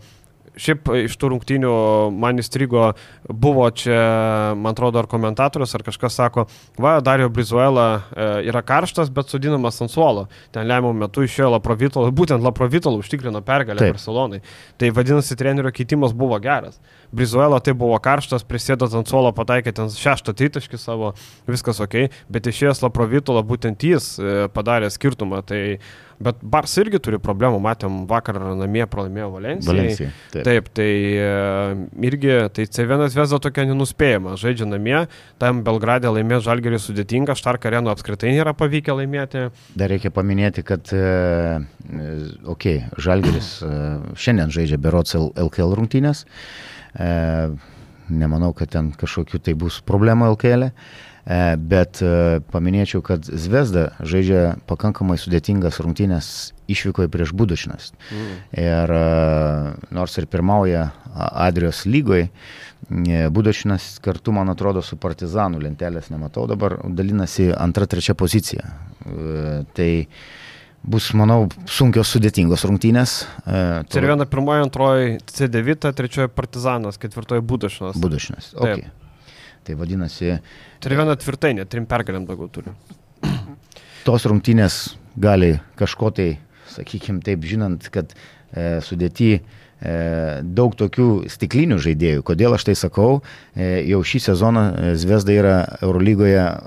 [0.59, 1.73] šiaip iš tų rungtynių
[2.13, 2.91] man įstrigo,
[3.27, 6.45] buvo čia, man atrodo, ar komentatorius, ar kažkas sako,
[6.81, 10.27] va, Dario Brizuela e, yra karštas, bet sudinamas ant suolo.
[10.53, 13.97] Ten lemiamų metų išėjo Laprovitolo, būtent Laprovitolo užtikrino pergalę Taip.
[13.97, 14.43] Barcelonai.
[14.81, 16.79] Tai vadinasi, trenerio keitimas buvo geras.
[17.13, 21.13] Brizuela tai buvo karštas, prisėdant ant suolo pataikė ten šeštą tritaškį savo,
[21.49, 25.43] viskas ok, bet išėjęs Laprovitolo būtent jis e, padarė skirtumą.
[25.45, 25.61] Tai
[26.23, 29.69] Bet Bars irgi turi problemų, matėm vakar namie pralaimėjo Valencijai.
[29.69, 30.45] Valencijai taip.
[30.47, 31.27] taip, tai e,
[32.09, 34.97] irgi, tai C1 Vesda tokia nenuspėjama, žaidžia namie,
[35.41, 39.45] tam Belgradė laimės žalgerį sudėtinga, Štark arenu apskritai nėra pavykę laimėti.
[39.79, 41.61] Dar reikia paminėti, kad, e,
[41.91, 43.71] okei, okay, žalgeris e,
[44.15, 46.25] šiandien žaidžia Berots LKL rungtynės,
[48.13, 50.69] nemanau, kad ten kažkokių tai bus problemų LKL.
[50.69, 51.11] E.
[51.23, 56.27] E, bet e, paminėčiau, kad Zvezda žaidžia pakankamai sudėtingas rungtynės
[56.71, 57.93] išvykoje prieš Budušinas.
[58.11, 58.33] Mm.
[58.59, 59.03] Ir e,
[59.95, 62.27] nors ir pirmauja Adrijos lygoje,
[63.31, 68.65] Budušinas kartu, man atrodo, su Partizanų lentelės nematau, dabar dalinasi antra, trečia pozicija.
[69.77, 69.87] Tai
[70.83, 73.13] bus, manau, sunkios sudėtingos rungtynės.
[73.45, 78.03] Tai yra viena pirmoji, antroji C9, trečioji Partizanas, ketvirtoji Budušinas.
[78.03, 78.67] Budušinas, ok.
[78.67, 79.02] Taip.
[79.63, 80.37] Tai vadinasi.
[80.83, 82.73] Turi vieną tvirtai, net trim pergalėm daugiau turi.
[84.03, 86.29] Tos rungtynės gali kažko tai,
[86.73, 89.43] sakykime taip, žinant, kad e, sudėti e,
[90.43, 92.25] daug tokių stiklinių žaidėjų.
[92.27, 93.21] Kodėl aš tai sakau?
[93.55, 96.57] E, jau šį sezoną e, Zvezda yra Eurolygoje e,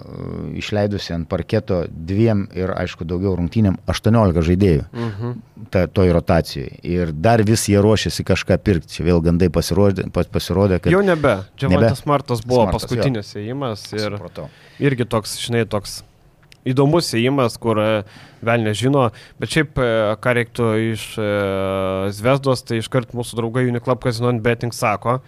[0.63, 4.89] išleidusi ant parketo dviem ir, aišku, daugiau rungtynėm 18 žaidėjų.
[4.95, 5.37] Mhm.
[5.71, 6.81] Ta, toj rotacijoje.
[6.87, 8.97] Ir dar vis jie ruošiasi kažką pirkti.
[8.97, 10.93] Čia vėl gandai pasirodė, pasirodė kad...
[10.95, 11.39] Jau nebe.
[11.61, 13.87] Čia Mantas Martas buvo Smartas, paskutinis įėjimas.
[13.97, 14.51] Ir Supratau.
[14.83, 16.01] irgi toks, žinai, toks
[16.67, 17.91] įdomus įėjimas, kur e,
[18.47, 19.09] vėl nežino.
[19.41, 19.91] Bet šiaip, e,
[20.23, 21.29] ką reiktų iš e,
[22.17, 25.21] Zvezdos, tai iškart mūsų draugai Uniclub Casino Betting sako,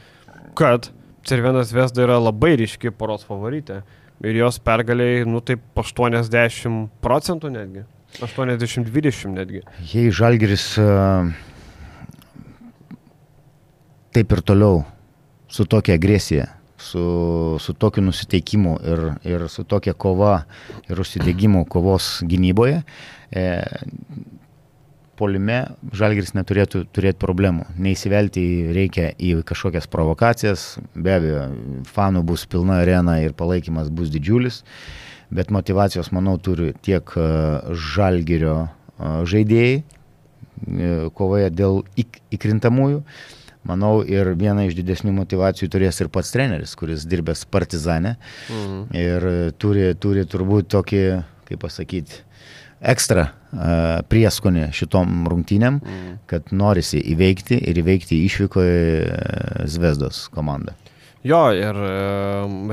[0.59, 0.91] kad
[1.29, 3.83] Cervienas Zvezda yra labai ryški poros favoritė.
[4.25, 7.85] Ir jos pergaliai, nu taip, 80 procentų netgi.
[8.17, 9.63] 80-20 netgi.
[9.93, 10.73] Jei Žalgiris
[14.15, 14.83] taip ir toliau
[15.49, 16.49] su tokia agresija,
[16.79, 20.43] su, su tokiu nusiteikimu ir, ir su tokia kova
[20.89, 22.83] ir užsidėgymu kovos gynyboje,
[23.31, 23.47] e,
[25.19, 25.65] polime
[25.99, 27.67] Žalgiris neturėtų turėti problemų.
[27.79, 28.45] Neįsivelti
[28.75, 31.45] reikia į kažkokias provokacijas, be abejo,
[31.91, 34.63] fanų bus pilna arena ir palaikymas bus didžiulis.
[34.63, 37.27] E, bet motivacijos, manau, turi tiek e,
[37.95, 43.03] žalgerio e, žaidėjai e, kovoje dėl įk įkrintamųjų.
[43.69, 48.15] Manau, ir viena iš didesnių motivacijų turės ir pats treneris, kuris dirbęs partizane.
[48.49, 48.79] Mhm.
[48.97, 49.29] Ir
[49.61, 51.03] turi, turi turbūt tokį,
[51.51, 52.23] kaip pasakyti,
[52.79, 56.19] ekstra uh, prieskonį šitom rungtynėm, mhm.
[56.31, 60.79] kad norisi įveikti ir įveikti išvykoje Zvezdos komandą.
[61.27, 61.95] Jo, ir e,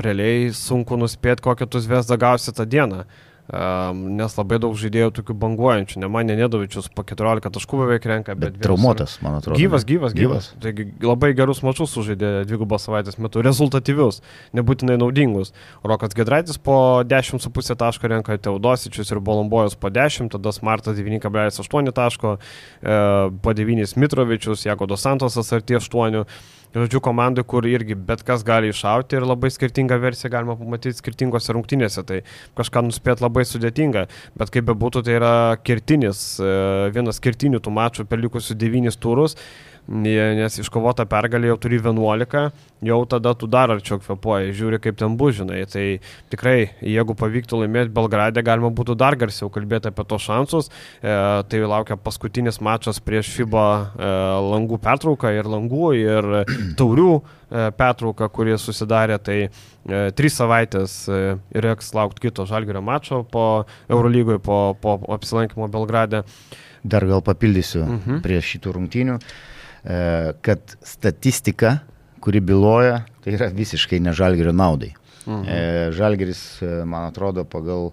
[0.06, 3.04] realiai sunku nuspėti, kokią tu zvezdą gausi tą dieną.
[3.46, 8.34] Um, nes labai daug žaidėjų tokių banguojančių, ne man Nedovičius po 14 taškų beveik renka,
[8.34, 8.56] bet...
[8.56, 9.60] bet traumuotas, man atrodo.
[9.60, 10.48] Gyvas, gyvas, gyvas.
[10.50, 10.64] gyvas.
[10.64, 14.18] Taigi labai gerus mačius sužaidė dvigubą savaitės metu, rezultatyvius,
[14.50, 15.54] nebūtinai naudingus.
[15.86, 22.36] Rokas Gedraitis po 10,5 taško renka, Teodosičius ir Bolombojus po 10, tada Smartas 9,8 taško,
[22.82, 23.00] e,
[23.46, 26.26] po 9 Mitrovičius, Jagodos Santosas arti 8
[26.74, 31.54] žodžiu, komandai, kur irgi bet kas gali iššauti ir labai skirtingą versiją galima pamatyti skirtingose
[31.56, 32.04] rungtynėse.
[32.06, 32.22] Tai
[32.58, 34.06] kažką nuspėti labai sudėtinga,
[34.38, 36.52] bet kaip bebūtų, tai yra kirtinis, e,
[36.96, 39.38] vienas kirtinių tų mačų per likusius devynis turus
[39.86, 42.50] nes iškovota pergalė jau turi 11,
[42.86, 45.62] jau tada tu dar arčiau kvepuoji, žiūri kaip ten bus, žinai.
[45.70, 45.84] Tai
[46.32, 50.70] tikrai, jeigu pavyktų laimėti Belgradę, galima būtų dar garsiau kalbėti apie tos šansus.
[51.00, 51.14] E,
[51.46, 54.10] tai laukia paskutinis mačas prieš FIBA e,
[54.50, 56.30] langų pertrauką ir langų ir
[56.80, 57.24] taurių e,
[57.78, 59.22] pertrauką, kurie susidarė.
[59.22, 59.50] Tai e,
[60.18, 61.24] trys savaitės e,
[61.54, 66.26] reiks laukti kito žalgerio mačo po Eurolygoje, po, po apsilankimo Belgrade.
[66.86, 68.24] Dar gal papildysiu mhm.
[68.26, 69.22] prie šitų rungtynių.
[69.86, 71.78] E, kad statistika,
[72.20, 74.92] kuri byloja, tai yra visiškai ne žalgerio naudai.
[75.26, 75.42] Mhm.
[75.46, 75.58] E,
[75.94, 77.92] žalgeris, e, man atrodo, pagal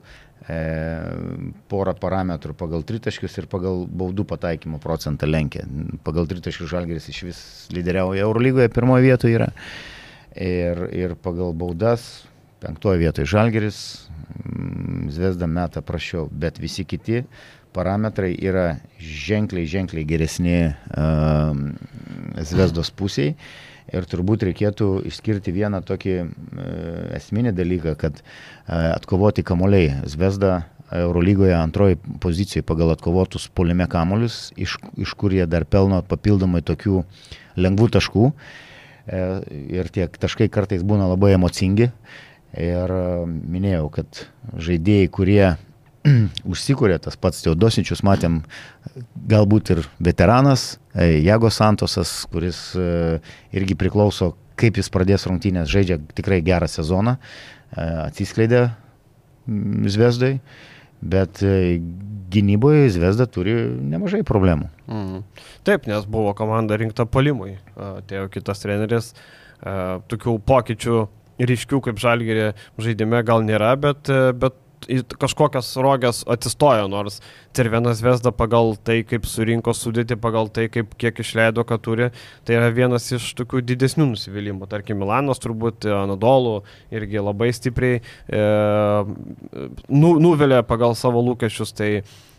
[1.72, 5.62] porą parametrų, pagal tritaškius ir pagal baudų pataikymo procentą lenkia.
[6.04, 7.40] Pagal tritaškius žalgeris iš vis
[7.72, 9.48] lyderiauja Eurolygoje, pirmoje vietoje yra.
[10.36, 12.26] Ir, ir pagal baudas
[12.60, 13.80] penktoje vietoje žalgeris,
[15.14, 17.24] Zvezda meta prašiau, bet visi kiti
[17.74, 21.54] parametrai yra ženkliai, ženkliai geresni uh,
[22.44, 23.36] Zvezdos pusiai.
[23.94, 26.30] Ir turbūt reikėtų išskirti vieną tokį uh,
[27.20, 29.92] esminį dalyką, kad uh, atkovoti kamuoliai.
[30.10, 36.02] Zvezda uh, Eurolygoje antroji pozicijoje pagal atkovotus polime kamuolius, iš, iš kur jie dar pelno
[36.06, 37.02] papildomai tokių
[37.58, 38.30] lengvų taškų.
[39.04, 39.24] E,
[39.80, 41.90] ir tie taškai kartais būna labai emocingi.
[42.54, 42.92] Ir
[43.26, 44.26] minėjau, kad
[44.62, 45.46] žaidėjai, kurie
[46.52, 48.42] užsikūrė, tas pats Teodosičius, matėm,
[49.30, 52.62] galbūt ir veteranas, e, Jago Santosas, kuris
[53.56, 57.18] irgi priklauso, kaip jis pradės rungtynės, žaidžia tikrai gerą sezoną,
[57.74, 58.68] atsiskleidė
[59.90, 60.36] Zvezdai,
[61.02, 61.42] bet
[62.34, 64.70] gynyboje Zvezda turi nemažai problemų.
[64.88, 65.24] Mm.
[65.66, 69.12] Taip, nes buvo komanda rinkta palimui, atėjo kitas treneris,
[69.64, 71.02] tokių pokyčių
[71.42, 72.52] ryškių kaip žalgerė
[72.82, 74.34] žaidime gal nėra, bet, e,
[74.88, 77.20] bet kažkokias rogės atsistojo, nors
[77.56, 82.10] Cervenas Vesda pagal tai, kaip surinko sudėti, pagal tai, kaip, kiek išleido, ką turi,
[82.48, 84.70] tai yra vienas iš tokių didesnių nusivylimų.
[84.72, 86.60] Tarkim, Milanas turbūt Anadolų
[86.94, 88.44] irgi labai stipriai e,
[89.90, 91.92] nu, nuvelė pagal savo lūkesčius, tai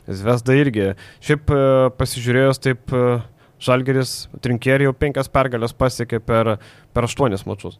[0.05, 0.93] Vesda irgi.
[1.25, 1.63] Šiaip e,
[1.97, 3.21] pasižiūrėjus taip, e,
[3.65, 6.57] Žalgeris trinkėrį jau penkias pergalės pasiekė per,
[6.93, 7.79] per aštuonis mačius.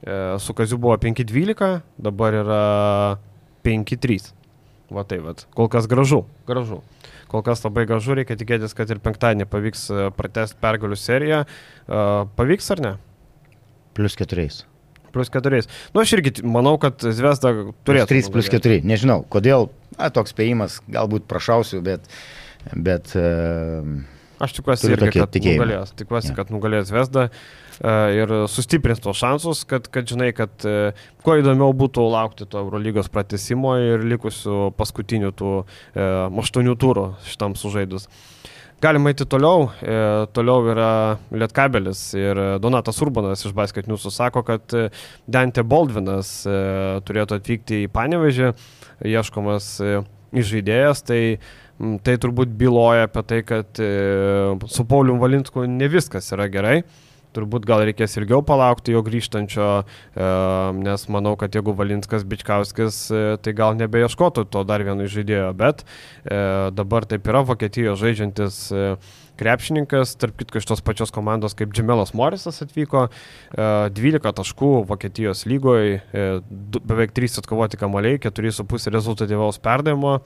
[0.00, 2.62] E, su Kaziu buvo 5-12, dabar yra
[3.68, 4.32] 5-3.
[4.88, 5.34] Va tai, va.
[5.56, 6.80] Kol kas gražu, gražu.
[7.28, 11.42] Kol kas labai gražu, reikia tikėtis, kad ir penktadienį pavyks e, pratesti pergalių seriją.
[11.44, 12.02] E,
[12.38, 12.92] pavyks ar ne?
[13.98, 14.62] Plus keturiais.
[15.12, 15.68] Plus keturiais.
[15.92, 17.52] Nu, aš irgi manau, kad Zvezda
[17.84, 18.08] turėtų.
[18.14, 18.80] 3 plus 4.
[18.88, 19.68] Nežinau, kodėl.
[19.98, 22.08] Na, toks spėjimas, galbūt prašausiu, bet...
[22.72, 23.84] bet uh,
[24.44, 25.64] aš tikiuosi irgi, kad tikėjimą.
[25.66, 25.96] nugalės.
[26.00, 26.38] Tikiuosi, ja.
[26.38, 27.28] kad nugalės Zvezda.
[27.28, 30.92] Uh, E, ir sustiprins tos šansus, kad, kad žinai, kad e,
[31.24, 36.08] kuo įdomiau būtų laukti to Eurolygos pratesimo ir likusių paskutinių tų e,
[36.42, 38.08] aštuonių turų šitam sužaidus.
[38.82, 39.68] Galima eiti toliau.
[39.82, 39.94] E,
[40.34, 40.90] toliau yra
[41.34, 44.74] Lietkabelis ir Donatas Urbanas iš Basket News sako, kad
[45.26, 46.58] Dante Baldvinas e,
[47.06, 48.52] turėtų atvykti į Panevežį,
[49.14, 49.98] ieškomas e,
[50.34, 51.06] žaidėjas.
[51.06, 51.22] Tai
[51.78, 53.90] Tai turbūt byloja apie tai, kad e,
[54.66, 56.80] su Pauliu Valinsku ne viskas yra gerai.
[57.36, 60.28] Turbūt gal reikės ilgiau palaukti jo grįžtančio, e,
[60.80, 65.84] nes manau, kad jeigu Valinskas Bičkauskis, e, tai gal nebeieškotų to dar vieno žaidėjo, bet
[65.84, 66.38] e,
[66.74, 68.62] dabar taip yra Vokietijos žaidžiantis
[69.38, 73.04] krepšininkas, tarp kitko iš tos pačios komandos kaip Džemelas Morisas atvyko,
[73.54, 76.00] 12 taškų Vokietijos lygoje,
[76.82, 80.16] beveik 3 atkovoti kamaliai, 4,5 rezultatyvaus perdavimo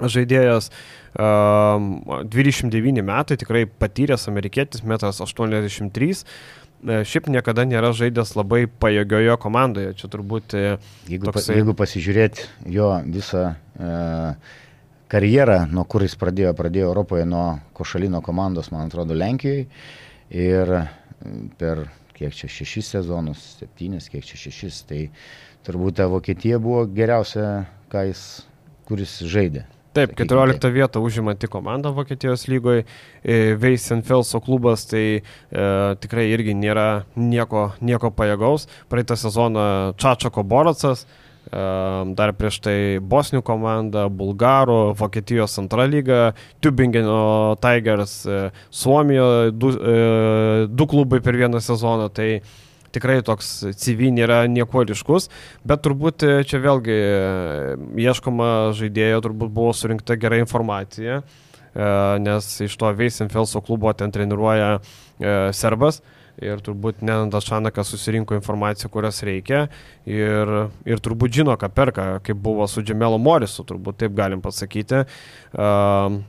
[0.00, 0.70] žaidėjas.
[1.10, 6.22] 29 metai, tikrai patyręs amerikietis, metras 83.
[6.80, 9.92] E, šiaip niekada nėra žaidęs labai pajėgiojo komandoje.
[9.98, 10.54] Čia turbūt...
[10.54, 10.78] E,
[11.10, 11.58] jeigu, toksai...
[11.58, 13.90] jeigu pasižiūrėti jo visą e,
[15.12, 19.66] karjerą, nuo kur jis pradėjo, pradėjo Europoje nuo Košalino komandos, man atrodo, Lenkijoje.
[20.30, 20.84] Ir e,
[21.60, 25.02] per kiek čia šešis sezonus, septynis, kiek čia šešis, tai
[25.66, 28.24] turbūt ta Vokietija buvo geriausia, jis,
[28.88, 29.66] kuris žaidė.
[29.92, 30.70] Taip, 14 tai.
[30.70, 32.84] vietą užimanti komanda Vokietijos lygoje,
[33.58, 35.22] Veisenfelso klubas, tai e,
[35.98, 38.68] tikrai irgi nėra nieko, nieko pajėgaus.
[38.86, 39.64] Praeitą sezoną
[39.98, 41.64] Čačako Boracas, e,
[42.14, 50.00] dar prieš tai Bosnių komanda, Bulgarų, Vokietijos antra lyga, Tübingeno Tigers, e, Suomijoje du, e,
[50.70, 52.06] du klubai per vieną sezoną.
[52.14, 52.30] Tai
[52.94, 55.28] tikrai toks CV nėra nieko ryškus,
[55.66, 57.74] bet turbūt e, čia vėlgi e,
[58.06, 61.90] ieškoma žaidėjo, turbūt buvo surinkta gera informacija, e,
[62.24, 64.78] nes iš to Veisenfelso klubo ten treniruoja
[65.54, 66.00] serbas.
[66.40, 69.66] Ir turbūt Nenandas Šanakas susirinko informaciją, kurias reikia.
[70.08, 70.52] Ir,
[70.88, 75.02] ir turbūt žino, ką perka, kaip buvo su Džemelo Morisu, turbūt taip galim pasakyti.
[75.52, 76.22] Uh,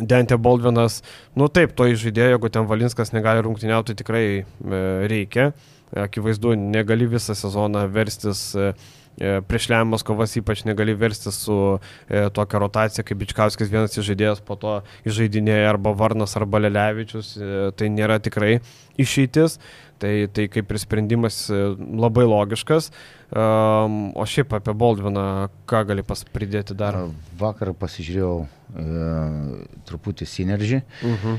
[0.00, 1.00] Dantė Baldvinas,
[1.36, 4.44] nu taip, to žaidėjo, jeigu ten Valinskas negali rungtyniauti, tikrai e,
[5.10, 5.52] reikia.
[5.92, 8.72] Akivaizdu, negali visą sezoną verstis e,
[9.20, 11.56] e, prieš lemiamas kovas ypač negali verstis su
[12.08, 17.34] e, tokia rotacija, kaip Bičkauskis vienas iš žaidėjas, po to žaidinėja arba Varnas, arba Lelevičius,
[17.36, 18.54] e, tai nėra tikrai
[19.00, 19.58] išeitis,
[20.00, 22.88] tai, tai kaip ir sprendimas e, labai logiškas.
[23.32, 26.98] Um, o šiaip apie Baldviną, ką gali pridėti dar?
[27.40, 28.86] Vakar pasižiūrėjau e,
[29.88, 30.82] truputį Synergy.
[31.02, 31.16] Uh mhm.
[31.24, 31.38] -huh.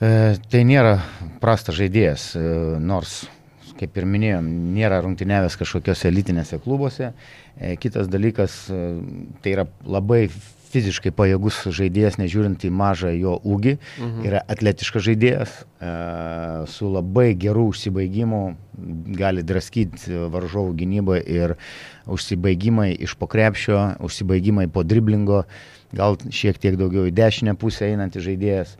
[0.00, 0.98] e, tai nėra
[1.40, 2.40] prastas žaidėjas, e,
[2.80, 3.22] nors
[3.82, 7.12] kaip ir minėjom, nėra rungtyniavęs kažkokiose elitinėse klubuose.
[7.58, 8.82] E, kitas dalykas, e,
[9.42, 10.28] tai yra labai
[10.72, 14.22] fiziškai pajėgus žaidėjas, nežiūrint į mažą jo ūgį, mhm.
[14.24, 15.90] yra atletiškas žaidėjas, e,
[16.72, 18.42] su labai geru užsibaigimu,
[19.18, 21.58] gali draskyti varžovų gynybą ir
[22.08, 25.42] užsibaigimai iš pokrepšio, užsibaigimai po driblingo,
[25.92, 28.78] gal šiek tiek daugiau į dešinę pusę einantis žaidėjas,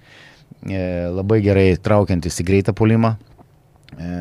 [1.13, 3.17] labai gerai traukiantis į greitą polimą.
[3.99, 4.13] E,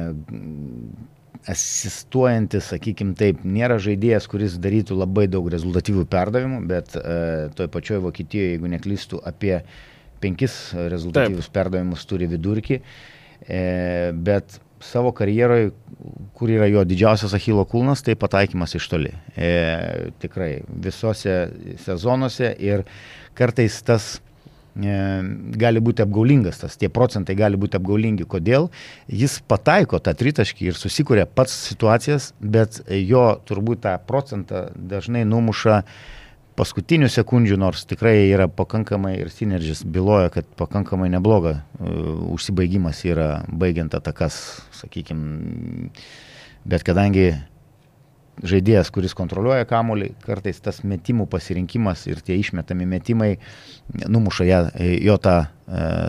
[1.49, 7.15] asistuojantis, sakykime taip, nėra žaidėjas, kuris darytų labai daug rezultatyvių perdavimų, bet e,
[7.57, 9.55] toj pačioj Vokietijoje, jeigu neklystų, apie
[10.21, 11.55] penkis rezultatyvius taip.
[11.55, 12.81] perdavimus turi vidurkį,
[13.47, 13.63] e,
[14.13, 15.71] bet savo karjeroje,
[16.37, 19.13] kur yra jo didžiausias Achilo kulnas, tai pataikymas iš toli.
[19.33, 21.35] E, tikrai visose
[21.81, 22.85] sezonuose ir
[23.37, 24.15] kartais tas
[24.75, 28.23] gali būti apgaulingas, tas tie procentai gali būti apgaulingi.
[28.23, 28.69] Kodėl?
[29.07, 35.81] Jis pataiko tą tritaškį ir susikuria pats situacijas, bet jo turbūt tą procentą dažnai numuša
[36.55, 43.29] paskutinių sekundžių, nors tikrai yra pakankamai ir Sinergis byloja, kad pakankamai nebloga uh, užsibaigimas yra
[43.47, 45.89] baigiant atakas, sakykime,
[46.67, 47.31] bet kadangi
[48.47, 53.31] žaidėjas, kuris kontroliuoja kamuolį, kartais tas metimų pasirinkimas ir tie išmetami metimai
[54.07, 54.61] numuša ją,
[55.05, 55.47] jo tą e,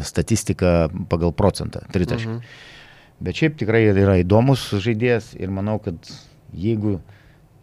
[0.09, 0.75] statistiką
[1.13, 2.37] pagal procentą, tritaškį.
[2.37, 2.61] Mhm.
[3.23, 5.99] Bet šiaip tikrai yra įdomus žaidėjas ir manau, kad
[6.59, 6.99] jeigu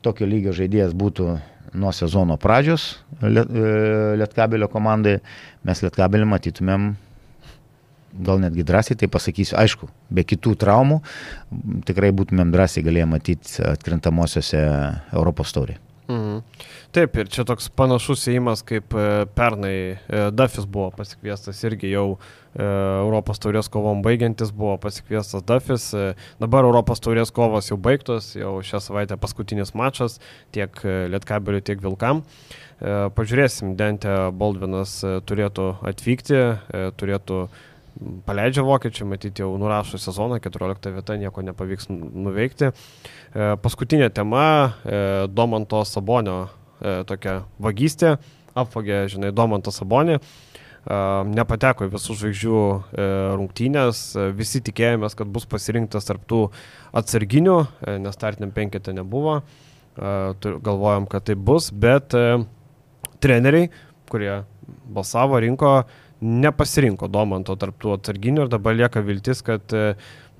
[0.05, 1.33] tokio lygio žaidėjas būtų
[1.79, 3.29] nuo sezono pradžios e,
[4.19, 5.19] Lietkabelio komandai,
[5.67, 6.93] mes Lietkabelį matytumėm,
[8.13, 11.01] gal netgi drąsiai tai pasakysiu, aišku, be kitų traumų,
[11.89, 14.65] tikrai būtumėm drąsiai galėję matyti atkrintamosiose
[15.13, 15.79] Europos taurė.
[16.09, 16.41] Mhm.
[16.89, 22.05] Taip, ir čia toks panašus įėjimas, kaip e, pernai e, Dafis buvo pasikviestas irgi jau
[22.15, 25.91] e, Europos taurės kovom baigiantis buvo pasikviestas Dafis.
[26.41, 30.17] Dabar Europos taurės kovos jau baigtos, jau šią savaitę paskutinis mačas
[30.55, 30.81] tiek
[31.13, 32.23] Lietkabeliui, tiek Vilkam.
[32.79, 36.37] Pažiūrėsim, Dente Baldvinas turėtų atvykti,
[36.97, 37.41] turėtų
[38.27, 42.71] paleidžia vokiečiai, matyti jau nurašo sezoną, 14 vieta, nieko nepavyks nuveikti.
[43.33, 44.45] Paskutinė tema-
[45.39, 46.47] Domanto Sabonio
[46.79, 48.15] E, tokia vagystė,
[48.57, 54.03] apvagė, žinai, Domantą Sabonį, e, nepateko į visų žvaigždžių e, rungtynės,
[54.37, 56.45] visi tikėjomės, kad bus pasirinktas tarptų
[56.95, 57.57] atsarginių,
[58.05, 59.41] nes startiniam penketė nebuvo,
[59.99, 62.13] galvojom, kad tai bus, bet
[63.19, 63.67] treneriai,
[64.07, 64.31] kurie
[64.87, 65.73] balsavo, rinko,
[66.21, 69.71] nepasirinko Domanto tarptų atsarginių ir dabar lieka viltis, kad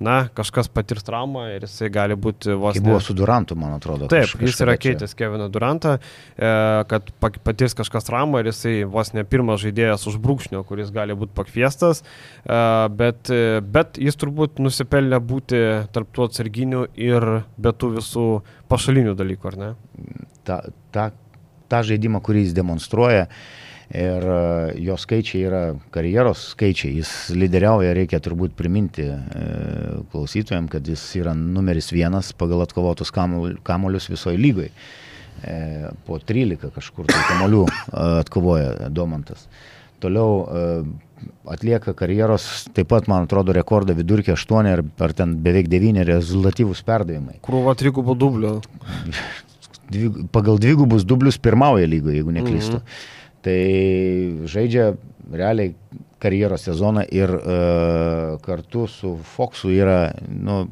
[0.00, 2.76] na, kažkas patirs traumą ir jisai gali būti vos...
[2.76, 4.08] Tai buvo su Durantu, man atrodo.
[4.10, 6.52] Taip, jis yra keitęs Keviną Durantą, e,
[6.90, 11.36] kad patirs kažkas traumą ir jisai vos ne pirmas žaidėjas už brūkšnio, kuris gali būti
[11.36, 12.60] pakviestas, e,
[12.96, 15.62] bet, e, bet jis turbūt nusipelnė būti
[15.92, 18.28] tarp tų atsarginių ir be tų visų
[18.72, 19.72] pašalinių dalykų, ar ne?
[20.48, 20.62] Ta,
[20.96, 21.10] ta,
[21.68, 23.28] ta žaidimą, kurį jis demonstruoja,
[23.90, 24.38] ir e,
[24.84, 25.62] jo skaičiai yra
[25.94, 26.94] karjeros skaičiai.
[27.00, 29.16] Jis lyderiauja, reikia turbūt priminti e,
[30.12, 34.72] klausytojams, kad jis yra numeris vienas pagal atkovotus kamuolius visoje lygoje.
[36.04, 37.74] Po 13 kažkur tai kamuolių e,
[38.20, 39.48] atkovoja Domantas.
[40.00, 40.46] Toliau
[41.52, 46.80] atlieka karjeros, taip pat, man atrodo, rekordą vidurkį 8 ar, ar ten beveik 9 rezultatyvūs
[46.88, 47.36] perdavimai.
[47.44, 48.54] Krūva trigubų dublių.
[50.32, 52.78] Pagal dvigubus dublius pirmauja lygoje, jeigu neklystu.
[52.78, 53.18] -hmm.
[53.44, 53.60] Tai
[54.50, 54.92] žaidžia
[55.32, 55.74] realiai
[56.20, 60.66] karjeros sezoną ir uh, kartu su Foxu yra nu,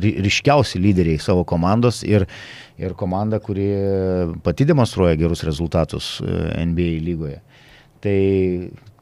[0.00, 2.26] ryškiausi lyderiai savo komandos ir,
[2.80, 3.68] ir komanda, kuri
[4.42, 7.40] pati demonstruoja gerus rezultatus e, NBA lygoje.
[8.04, 8.18] Tai,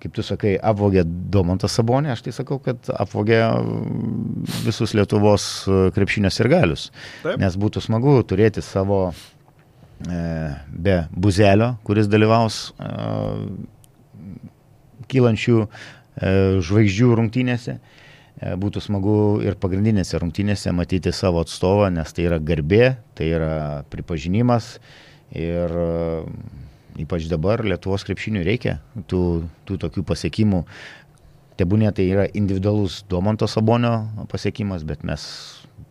[0.02, 3.40] kaip tu sakai, apvogė Domantas Sabonė, aš tai sakau, kad apvogė
[4.66, 6.90] visus Lietuvos e, krepšinio sirgalius.
[7.24, 7.38] Taip.
[7.42, 9.41] Nes būtų smagu turėti savo E,
[10.06, 12.88] be Buzelio, kuris dalyvaus e,
[15.12, 15.68] kylančių e,
[16.64, 17.78] žvaigždžių rungtynėse.
[18.42, 23.52] Būtų smagu ir pagrindinėse rungtynėse matyti savo atstovą, nes tai yra garbė, tai yra
[23.92, 24.80] pripažinimas
[25.30, 25.70] ir
[26.98, 30.64] ypač dabar Lietuvos krepšiniui reikia tų, tų tokių pasiekimų.
[31.60, 35.22] Tebūnė tai yra individualus Domanto Sabonio pasiekimas, bet mes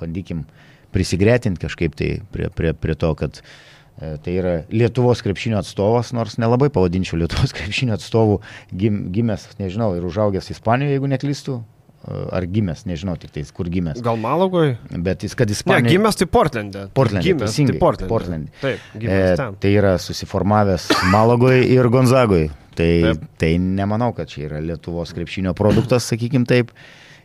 [0.01, 0.43] bandykim
[0.91, 3.70] prisigretinti kažkaip tai prie, prie, prie to, kad uh, E,
[4.01, 8.39] tai yra Lietuvos krepšinio atstovas, nors nelabai pavadinčiau Lietuvos krepšinio atstovų,
[8.73, 11.61] gim, gimęs, nežinau, ir užaugęs Ispanijoje, jeigu neklystu.
[12.01, 13.99] E, ar gimęs, nežinau tik tais, kur gimęs.
[14.01, 14.73] Gal Malagoje?
[15.05, 15.85] Bet jis, kad Ispanijoje.
[15.85, 16.87] Ne, gimęs tai Portlandė.
[16.97, 17.27] Portlandė.
[17.29, 18.09] Gimęs tai Portlandė.
[18.09, 18.55] Portlandė.
[18.63, 19.53] Taip, gimęs ten.
[19.53, 22.49] E, tai yra susiformavęs Malagoje ir Gonzagoje.
[22.71, 23.29] Tai, taip.
[23.37, 26.73] tai nemanau, kad čia yra Lietuvos krepšinio produktas, sakykim taip.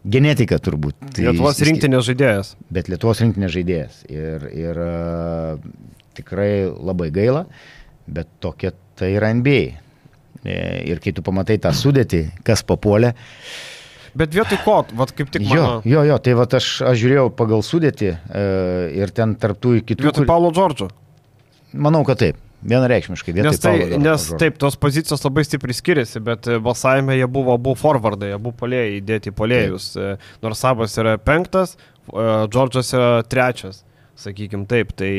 [0.07, 1.09] Genetika turbūt.
[1.17, 2.53] Tai Lietuvos rinktinės žaidėjas.
[2.71, 4.03] Bet Lietuvos rinktinės žaidėjas.
[4.13, 4.83] Ir, ir
[6.17, 7.47] tikrai labai gaila,
[8.07, 9.65] bet tokia tai yra NBA.
[10.47, 10.59] E,
[10.91, 13.13] ir kai tu pamatai tą sudėtį, kas papuolė.
[14.17, 15.83] Bet vietoj ko, vat kaip tik mano...
[15.85, 18.45] Jo, jo, jo tai vat aš, aš žiūrėjau pagal sudėtį e,
[19.03, 20.07] ir ten tarptų kitų...
[20.07, 20.29] Vietoj kur...
[20.31, 20.89] Paulo Džordžo.
[21.77, 22.41] Manau, kad taip.
[22.67, 24.39] Vienareikšmiškai, Nes, tai, Paulo nes Žoržo.
[24.41, 28.97] taip, tos pozicijos labai stipriai skiriasi, bet e, balsavime jie buvo abu forwardai, abu polėjai
[29.03, 29.91] įdėti polėjus.
[30.01, 31.77] E, Nors Sabas yra penktas,
[32.09, 33.83] Džordžas yra trečias.
[34.17, 35.11] Sakykime taip, tai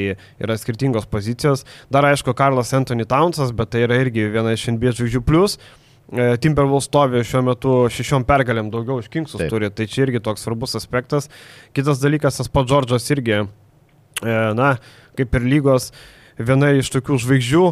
[0.41, 1.65] yra skirtingos pozicijos.
[1.93, 5.59] Dar aišku, Karlas Anthony Townsas, bet tai yra irgi viena iš NBA žvaigždžių plus.
[6.07, 9.51] E, Timberwolves stovi šiuo metu šešiom pergalėm daugiau už Kingsus Taip.
[9.51, 11.27] turi, tai čia irgi toks svarbus aspektas.
[11.75, 14.77] Kitas dalykas, tas pats Džordžas irgi, e, na,
[15.19, 15.91] kaip ir lygos,
[16.39, 17.65] viena iš tokių žvaigždžių,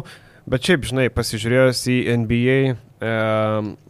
[0.52, 1.96] bet šiaip, žinai, pasižiūrėjus į
[2.26, 2.58] NBA,
[3.00, 3.14] e,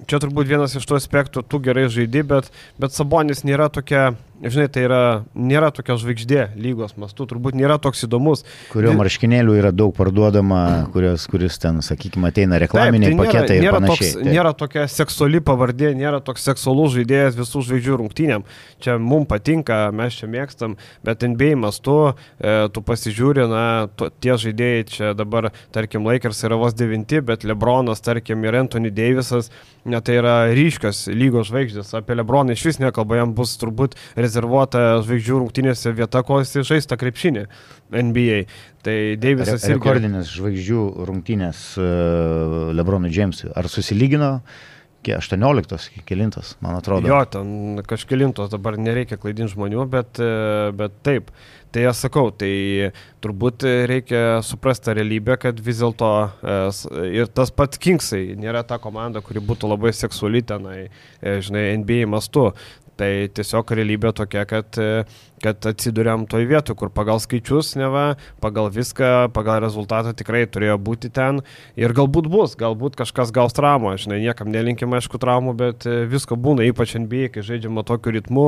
[0.09, 2.51] čia turbūt vienas iš tų aspektų, tu gerai žaidži, bet,
[2.81, 5.01] bet Sabonis nėra tokia, žinai, tai yra,
[5.33, 8.45] nėra tokia žvaigždė lygos mastu, turbūt nėra toks įdomus.
[8.73, 10.61] Kurio marškinėlių yra daug parduodama,
[10.95, 14.13] kurios, kuris ten, sakykime, ateina reklaminiai Taip, tai paketai ir nėra, nėra, panašiai.
[14.17, 18.47] toks, nėra tokia seksuali pavardė, nėra toks seksualus žaidėjas visų žvaigždžių rungtynėm.
[18.83, 20.77] Čia mums patinka, mes čia mėgstam,
[21.07, 21.97] bet NBA mastu,
[22.39, 23.65] e, tu pasižiūri, na,
[23.97, 28.93] to, tie žaidėjai čia dabar, tarkim, Lakers yra vos devinti, bet Lebronas, tarkim, ir Anthony
[28.97, 29.51] Davisas,
[29.87, 31.93] na, tai yra ryškios lygos žvaigždės.
[32.01, 36.99] Apie Lebroną iš vis nekalba, jam bus turbūt rezervuota žvaigždžių rungtynėse vieta, ko jis žaista
[37.01, 37.47] krepšinį
[37.93, 38.41] NBA.
[38.87, 39.77] Tai Davisas Re irgi.
[39.79, 43.53] rekordinis žvaigždžių rungtynės uh, Lebronui Džeimsui.
[43.55, 44.41] Ar susilygino?
[44.41, 44.76] Kie-
[45.15, 47.07] 18, kilintas, man atrodo.
[47.07, 51.31] Jo, ten kažkelintos dabar nereikia klaidinti žmonių, bet, e, bet taip.
[51.75, 52.91] Tai aš sakau, tai
[53.23, 56.57] turbūt reikia suprasti realybę, kad vis dėlto e,
[57.21, 60.89] ir tas pats Kingsai nėra ta komanda, kuri būtų labai seksuali tenai,
[61.21, 62.49] e, žinai, NBA mastu.
[62.97, 65.05] Tai tiesiog realybė tokia, kad, e,
[65.45, 71.11] kad atsidūrėm toj vietoj, kur pagal skaičius, neva, pagal viską, pagal rezultatą tikrai turėjo būti
[71.13, 71.43] ten.
[71.77, 76.39] Ir galbūt bus, galbūt kažkas gaus traumą, žinai, niekam nelinkim aišku traumų, bet e, visko
[76.41, 78.47] būna, ypač NBA, kai žaidžiama tokiu ritmu,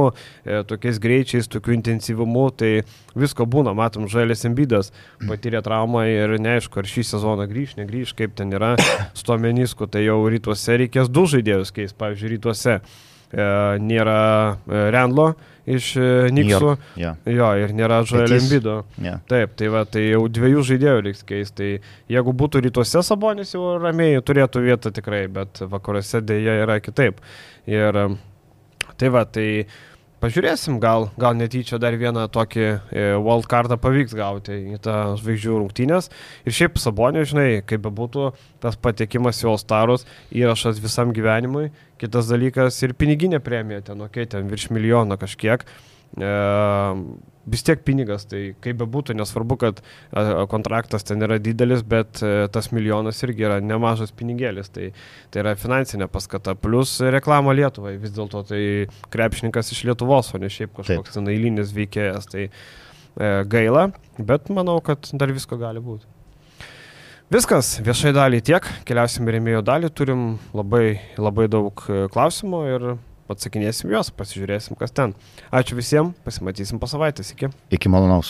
[0.49, 2.72] e, tokiais greičiais, tokiu intensyvumu, tai
[3.18, 4.94] visko būna, matom, žalės embidas
[5.28, 8.78] patyrė traumą ir neaišku, ar šį sezoną grįž, negrįž, kaip ten yra
[9.18, 12.80] su to menisku, tai jau rytuose reikės du žaidėjus keis, pavyzdžiui, rytuose.
[13.29, 13.45] E,
[13.85, 14.18] nėra
[14.57, 15.35] e, Rendlo
[15.68, 18.47] iš e, Niksų, Jo, jo, ir nėra Petys.
[18.47, 18.76] embido.
[19.05, 19.18] jo.
[19.29, 21.53] Taip, tai va, tai jau dviejų žaidėjų reiks keisti.
[21.59, 27.20] Tai jeigu būtų rytuose Sabonis jau ramiai turėtų vietą tikrai, bet vakaruose dėja yra kitaip.
[27.68, 28.01] Ir
[28.97, 29.66] tai va, tai
[30.23, 36.11] pažiūrėsim, gal, gal netyčia dar vieną tokį e, wildcardą pavyks gauti į tą žvaigždžių rungtynės.
[36.47, 38.31] Ir šiaip Sabonio, žinai, kaip bebūtų,
[38.64, 41.69] tas patekimas į Olstarus įrašas visam gyvenimui.
[41.99, 45.66] Kitas dalykas ir piniginė premija, ten, okei, okay, ten virš milijono kažkiek.
[46.19, 46.33] E,
[47.53, 52.49] vis tiek pinigas, tai kaip bebūtų, nesvarbu, kad e, kontraktas ten yra didelis, bet e,
[52.55, 54.90] tas milijonas irgi yra nemažas pinigėlis, tai,
[55.32, 58.62] tai yra finansinė paskata, plus reklama Lietuvai, vis dėlto tai
[59.14, 63.88] krepšininkas iš Lietuvos, o ne šiaip kažkoks ten eilinis veikėjas, tai e, gaila,
[64.18, 66.09] bet manau, kad dar visko gali būti.
[67.28, 70.22] Viskas, viešai dalį tiek, keliausim į rėmėjo dalį, turim
[70.57, 72.86] labai, labai daug e, klausimų ir
[73.33, 75.14] atsakinėsim juos, pasižiūrėsim, kas ten.
[75.55, 77.53] Ačiū visiems, pasimatysim po savaitės, iki.
[77.74, 78.26] Iki malonaus.